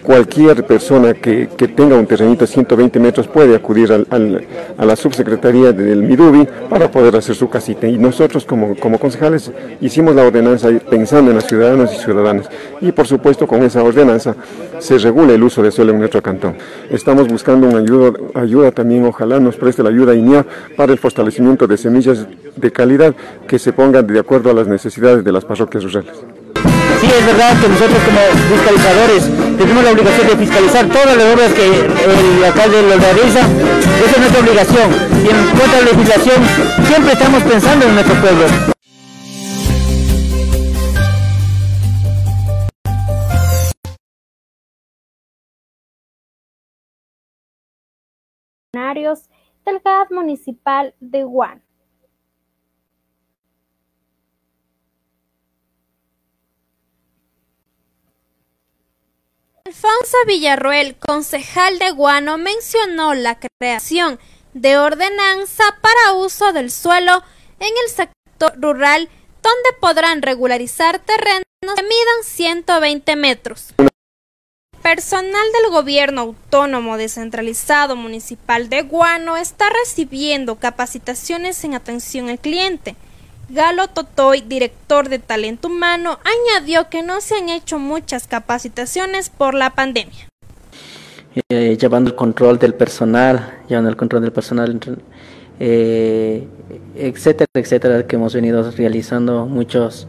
cualquier 0.07 0.65
persona 0.65 1.15
que, 1.15 1.49
tenga 1.75 1.97
un 1.97 2.07
terrenito 2.07 2.43
de 2.43 2.47
120 2.47 3.01
metros 3.01 3.27
puede 3.27 3.57
acudir 3.57 3.93
a 3.93 4.85
la 4.85 4.95
subsecretaría 4.95 5.73
del 5.73 6.05
Midubi 6.05 6.47
para 6.71 6.89
poder 6.89 7.17
hacer 7.17 7.35
su 7.35 7.49
casita. 7.51 7.89
Y 7.89 7.99
nosotros 7.99 8.45
como, 8.45 8.77
como 8.77 9.01
concejales 9.01 9.51
hicimos 9.81 10.15
la 10.15 10.23
ordenanza 10.23 10.69
pensando 10.89 11.33
en 11.33 11.37
los 11.37 11.47
ciudadanos 11.47 11.93
y 11.93 11.97
ciudadanas. 11.97 12.49
Y 12.81 12.93
por 12.93 13.09
supuesto 13.09 13.49
con 13.49 13.65
esa 13.65 13.83
ordenanza 13.83 14.37
se 14.79 14.97
regula 14.99 15.35
el 15.35 15.43
uso 15.43 15.61
de 15.61 15.73
suelo 15.73 15.91
en 15.91 15.99
nuestro 15.99 16.23
cantón. 16.23 16.55
Estamos 16.89 17.27
buscando 17.27 17.67
una 17.67 17.79
ayuda, 17.79 18.17
ayuda 18.35 18.71
también, 18.71 19.05
ojalá 19.07 19.41
nos 19.41 19.57
preste 19.57 19.83
la 19.83 19.89
ayuda 19.89 20.15
INIA 20.15 20.47
para 20.77 20.93
el 20.93 20.99
fortalecimiento 20.99 21.67
de 21.67 21.77
semillas 21.77 22.29
de 22.55 22.71
calidad 22.71 23.13
que 23.49 23.59
se 23.59 23.73
pongan 23.73 24.07
de 24.07 24.21
acuerdo 24.21 24.51
a 24.51 24.55
las 24.55 24.69
necesidades 24.69 25.25
de 25.25 25.33
las 25.33 25.45
parroquias 25.45 25.83
rurales. 25.83 26.46
Sí, 27.01 27.07
es 27.07 27.27
verdad 27.27 27.61
que 27.61 27.69
nosotros 27.69 27.99
como 28.05 28.21
fiscalizadores 28.55 29.31
tenemos 29.59 29.85
la 29.85 29.91
obligación 29.93 30.27
de 30.29 30.37
fiscalizar 30.37 30.87
todas 30.87 31.17
las 31.17 31.35
obras 31.35 31.53
que 31.53 31.67
el 31.67 32.45
alcalde 32.45 32.83
lo 32.83 32.97
realiza. 32.97 33.41
Esa 33.41 34.13
es 34.13 34.19
nuestra 34.19 34.41
obligación. 34.41 34.91
Y 35.25 35.29
en 35.29 35.37
cuanto 35.57 35.77
a 35.77 35.81
la 35.81 35.91
legislación, 35.93 36.37
siempre 36.87 37.13
estamos 37.13 37.43
pensando 37.43 37.87
en 37.87 37.95
nuestro 37.95 38.15
pueblo. 38.21 38.77
del 49.65 49.81
GAD 49.85 50.11
municipal 50.11 50.95
de 51.01 51.23
Guan. 51.25 51.66
Alfonso 59.67 60.17
Villarruel, 60.29 60.95
concejal 60.95 61.81
de 61.81 61.91
Guano, 61.91 62.39
mencionó 62.39 63.15
la 63.15 63.37
creación 63.37 64.21
de 64.55 64.79
ordenanza 64.79 65.65
para 65.81 66.13
uso 66.13 66.53
del 66.53 66.71
suelo 66.71 67.25
en 67.59 67.73
el 67.85 67.91
sector 67.91 68.53
rural, 68.61 69.09
donde 69.43 69.73
podrán 69.81 70.23
regularizar 70.23 71.01
terrenos 71.01 71.43
que 71.61 71.83
midan 71.83 72.23
120 72.23 73.17
metros. 73.17 73.75
Personal 74.83 75.47
del 75.61 75.73
gobierno 75.73 76.21
autónomo 76.21 76.97
descentralizado 76.97 77.97
municipal 77.97 78.69
de 78.69 78.83
Guano 78.83 79.37
está 79.37 79.69
recibiendo 79.69 80.61
capacitaciones 80.61 81.65
en 81.65 81.75
atención 81.75 82.29
al 82.29 82.39
cliente 82.39 82.95
Galo 83.49 83.87
Totoy, 83.89 84.41
director 84.41 85.09
de 85.09 85.21
Talento 85.21 85.69
Humano, 85.69 86.19
añadió 86.25 86.89
que 86.91 87.03
no 87.03 87.21
se 87.21 87.37
han 87.37 87.49
hecho 87.49 87.79
muchas 87.79 88.27
capacitaciones 88.27 89.31
por 89.31 89.55
la 89.55 89.71
pandemia. 89.71 90.29
Eh, 91.51 91.77
llevando 91.81 92.11
el 92.11 92.17
control 92.17 92.59
del 92.59 92.75
personal, 92.75 93.61
llevando 93.69 93.91
el 93.91 93.97
control 93.97 94.23
del 94.23 94.33
personal, 94.33 94.81
eh, 95.61 96.47
etcétera, 96.97 97.49
etcétera, 97.55 98.07
que 98.07 98.17
hemos 98.17 98.35
venido 98.35 98.69
realizando 98.73 99.47
muchos 99.47 100.09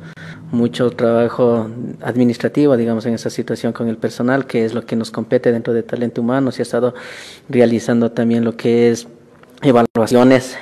mucho 0.52 0.90
trabajo 0.92 1.70
administrativo, 2.02 2.78
digamos, 2.78 3.06
en 3.06 3.14
esa 3.14 3.30
situación 3.30 3.74
con 3.74 3.90
el 3.90 3.98
personal, 3.98 4.48
que 4.48 4.64
es 4.64 4.74
lo 4.74 4.86
que 4.86 4.96
nos 4.96 5.12
compete 5.12 5.52
dentro 5.52 5.74
de 5.74 5.84
talento 5.84 6.22
humano. 6.22 6.52
Se 6.52 6.62
ha 6.62 6.64
estado 6.64 6.94
realizando 7.50 8.12
también 8.12 8.46
lo 8.46 8.56
que 8.56 8.90
es 8.90 9.08
evaluaciones 9.62 10.58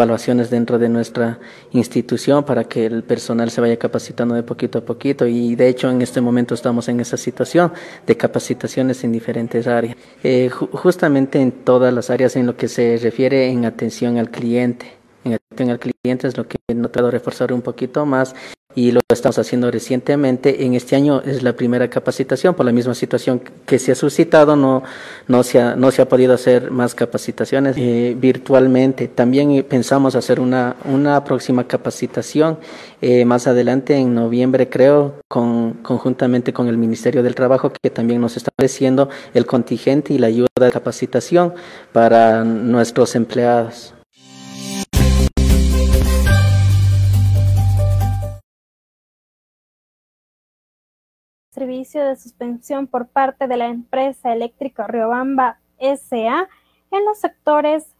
evaluaciones 0.00 0.48
dentro 0.48 0.78
de 0.78 0.88
nuestra 0.88 1.38
institución 1.72 2.44
para 2.44 2.64
que 2.64 2.86
el 2.86 3.02
personal 3.02 3.50
se 3.50 3.60
vaya 3.60 3.78
capacitando 3.78 4.34
de 4.34 4.42
poquito 4.42 4.78
a 4.78 4.80
poquito 4.80 5.26
y 5.26 5.54
de 5.56 5.68
hecho 5.68 5.90
en 5.90 6.00
este 6.00 6.22
momento 6.22 6.54
estamos 6.54 6.88
en 6.88 7.00
esa 7.00 7.18
situación 7.18 7.72
de 8.06 8.16
capacitaciones 8.16 9.04
en 9.04 9.12
diferentes 9.12 9.66
áreas. 9.66 9.96
Eh, 10.24 10.48
justamente 10.50 11.38
en 11.38 11.52
todas 11.52 11.92
las 11.92 12.08
áreas 12.08 12.34
en 12.36 12.46
lo 12.46 12.56
que 12.56 12.68
se 12.68 12.98
refiere 13.02 13.50
en 13.50 13.66
atención 13.66 14.16
al 14.16 14.30
cliente. 14.30 14.86
En 15.24 15.34
atención 15.34 15.70
al 15.70 15.78
cliente 15.78 16.28
es 16.28 16.36
lo 16.38 16.48
que 16.48 16.56
he 16.66 16.74
notado 16.74 17.10
reforzar 17.10 17.52
un 17.52 17.60
poquito 17.60 18.06
más 18.06 18.34
y 18.74 18.92
lo 18.92 19.00
estamos 19.10 19.38
haciendo 19.38 19.70
recientemente. 19.70 20.64
En 20.64 20.74
este 20.74 20.96
año 20.96 21.22
es 21.22 21.42
la 21.42 21.54
primera 21.54 21.88
capacitación 21.90 22.54
por 22.54 22.64
la 22.66 22.72
misma 22.72 22.94
situación 22.94 23.40
que 23.66 23.78
se 23.78 23.92
ha 23.92 23.94
suscitado, 23.94 24.56
no, 24.56 24.82
no, 25.26 25.42
se, 25.42 25.60
ha, 25.60 25.74
no 25.76 25.90
se 25.90 26.02
ha 26.02 26.08
podido 26.08 26.34
hacer 26.34 26.70
más 26.70 26.94
capacitaciones 26.94 27.76
eh, 27.76 28.16
virtualmente. 28.18 29.08
También 29.08 29.64
pensamos 29.68 30.14
hacer 30.14 30.40
una, 30.40 30.76
una 30.84 31.24
próxima 31.24 31.66
capacitación 31.66 32.58
eh, 33.02 33.24
más 33.24 33.46
adelante 33.46 33.96
en 33.96 34.14
noviembre, 34.14 34.68
creo, 34.68 35.14
con, 35.28 35.74
conjuntamente 35.82 36.52
con 36.52 36.68
el 36.68 36.78
Ministerio 36.78 37.22
del 37.22 37.34
Trabajo, 37.34 37.72
que 37.82 37.90
también 37.90 38.20
nos 38.20 38.36
está 38.36 38.50
ofreciendo 38.56 39.08
el 39.34 39.46
contingente 39.46 40.14
y 40.14 40.18
la 40.18 40.28
ayuda 40.28 40.48
de 40.60 40.70
capacitación 40.70 41.54
para 41.92 42.44
nuestros 42.44 43.16
empleados. 43.16 43.94
Servicio 51.60 52.02
de 52.02 52.16
suspensión 52.16 52.86
por 52.86 53.08
parte 53.08 53.46
de 53.46 53.58
la 53.58 53.66
empresa 53.66 54.32
eléctrica 54.32 54.86
Riobamba 54.86 55.58
SA 55.78 56.48
en 56.90 57.04
los 57.04 57.18
sectores 57.18 57.94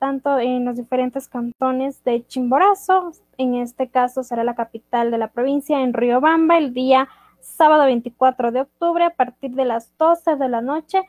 tanto 0.00 0.36
en 0.40 0.64
los 0.64 0.76
diferentes 0.76 1.28
cantones 1.28 2.02
de 2.02 2.26
Chimborazo, 2.26 3.12
en 3.36 3.54
este 3.54 3.88
caso 3.88 4.24
será 4.24 4.42
la 4.42 4.56
capital 4.56 5.12
de 5.12 5.18
la 5.18 5.28
provincia, 5.28 5.80
en 5.80 5.92
Riobamba, 5.92 6.58
el 6.58 6.74
día 6.74 7.08
sábado 7.40 7.84
24 7.84 8.50
de 8.50 8.62
octubre 8.62 9.04
a 9.04 9.14
partir 9.14 9.52
de 9.52 9.64
las 9.64 9.96
12 9.96 10.34
de 10.34 10.48
la 10.48 10.60
noche 10.60 11.02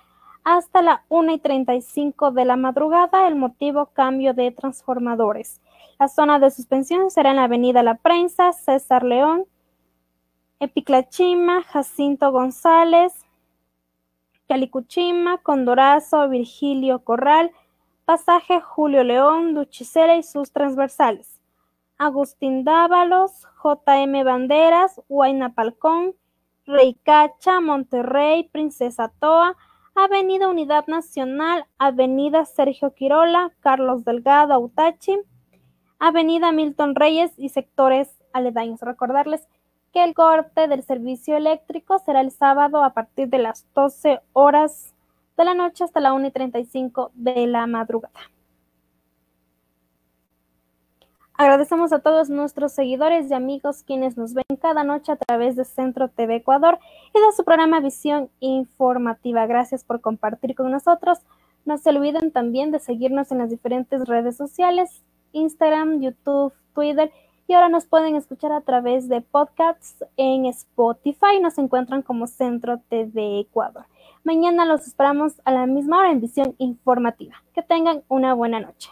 hasta 0.43 0.83
la 0.83 1.03
1 1.09 1.33
y 1.33 1.39
35 1.39 2.31
de 2.31 2.45
la 2.45 2.55
madrugada, 2.55 3.27
el 3.27 3.35
motivo 3.35 3.87
cambio 3.87 4.35
de 4.35 4.51
transformadores. 4.51 5.59
La 5.99 6.07
zona 6.07 6.37
de 6.37 6.51
suspensión 6.51 7.09
será 7.09 7.31
en 7.31 7.37
la 7.37 7.45
avenida 7.45 7.81
La 7.81 7.95
Prensa, 7.95 8.53
César 8.53 9.03
León, 9.03 9.45
Epiclachima, 10.59 11.63
Jacinto 11.63 12.31
González, 12.31 13.13
Calicuchima, 14.47 15.37
Condorazo, 15.37 16.27
Virgilio 16.27 16.99
Corral, 17.05 17.51
Pasaje 18.03 18.59
Julio 18.59 19.03
León, 19.03 19.53
Duchicera 19.53 20.17
y 20.17 20.23
sus 20.23 20.51
transversales. 20.51 21.39
Agustín 21.97 22.65
Dávalos, 22.65 23.47
JM 23.63 24.23
Banderas, 24.25 25.01
Huayna 25.07 25.53
Palcón, 25.53 26.15
Cacha, 27.03 27.61
Monterrey, 27.61 28.49
Princesa 28.49 29.11
Toa, 29.19 29.55
Avenida 29.95 30.49
Unidad 30.49 30.87
Nacional, 30.87 31.65
Avenida 31.77 32.45
Sergio 32.45 32.93
Quirola, 32.93 33.53
Carlos 33.59 34.03
Delgado, 34.03 34.53
Autachi, 34.53 35.19
Avenida 35.99 36.51
Milton 36.51 36.95
Reyes 36.95 37.31
y 37.37 37.49
sectores 37.49 38.09
aledaños. 38.33 38.81
Recordarles 38.81 39.47
que 39.93 40.03
el 40.03 40.13
corte 40.13 40.67
del 40.67 40.83
servicio 40.83 41.35
eléctrico 41.35 41.99
será 41.99 42.21
el 42.21 42.31
sábado 42.31 42.83
a 42.83 42.93
partir 42.93 43.29
de 43.29 43.39
las 43.39 43.65
12 43.73 44.21
horas 44.33 44.93
de 45.37 45.45
la 45.45 45.53
noche 45.53 45.83
hasta 45.83 45.99
la 45.99 46.13
1 46.13 46.27
y 46.27 46.31
35 46.31 47.11
de 47.13 47.47
la 47.47 47.65
madrugada. 47.65 48.19
Agradecemos 51.39 51.93
a 51.93 51.99
todos 51.99 52.29
nuestros 52.29 52.73
seguidores 52.73 53.31
y 53.31 53.33
amigos 53.33 53.83
quienes 53.83 54.17
nos 54.17 54.33
ven 54.33 54.43
cada 54.61 54.83
noche 54.83 55.13
a 55.13 55.15
través 55.15 55.55
de 55.55 55.63
Centro 55.63 56.09
TV 56.09 56.35
Ecuador 56.35 56.79
y 57.15 57.17
de 57.17 57.31
su 57.31 57.45
programa 57.45 57.79
Visión 57.79 58.29
Informativa. 58.41 59.47
Gracias 59.47 59.85
por 59.85 60.01
compartir 60.01 60.53
con 60.53 60.69
nosotros. 60.69 61.19
No 61.63 61.77
se 61.77 61.91
olviden 61.91 62.31
también 62.31 62.71
de 62.71 62.79
seguirnos 62.79 63.31
en 63.31 63.37
las 63.37 63.49
diferentes 63.49 64.05
redes 64.05 64.35
sociales, 64.35 65.01
Instagram, 65.31 66.01
YouTube, 66.01 66.51
Twitter 66.73 67.09
y 67.49 67.53
ahora 67.55 67.67
nos 67.67 67.87
pueden 67.87 68.15
escuchar 68.15 68.51
a 68.51 68.61
través 68.61 69.09
de 69.09 69.21
podcasts 69.21 70.05
en 70.17 70.45
Spotify. 70.45 71.39
Nos 71.41 71.57
encuentran 71.57 72.03
como 72.03 72.27
Centro 72.27 72.77
TV 72.89 73.39
Ecuador. 73.39 73.87
Mañana 74.23 74.65
los 74.65 74.85
esperamos 74.85 75.41
a 75.45 75.51
la 75.51 75.65
misma 75.65 75.97
hora 75.97 76.11
en 76.11 76.21
Visión 76.21 76.53
Informativa. 76.59 77.43
Que 77.55 77.63
tengan 77.63 78.03
una 78.07 78.35
buena 78.35 78.59
noche. 78.59 78.91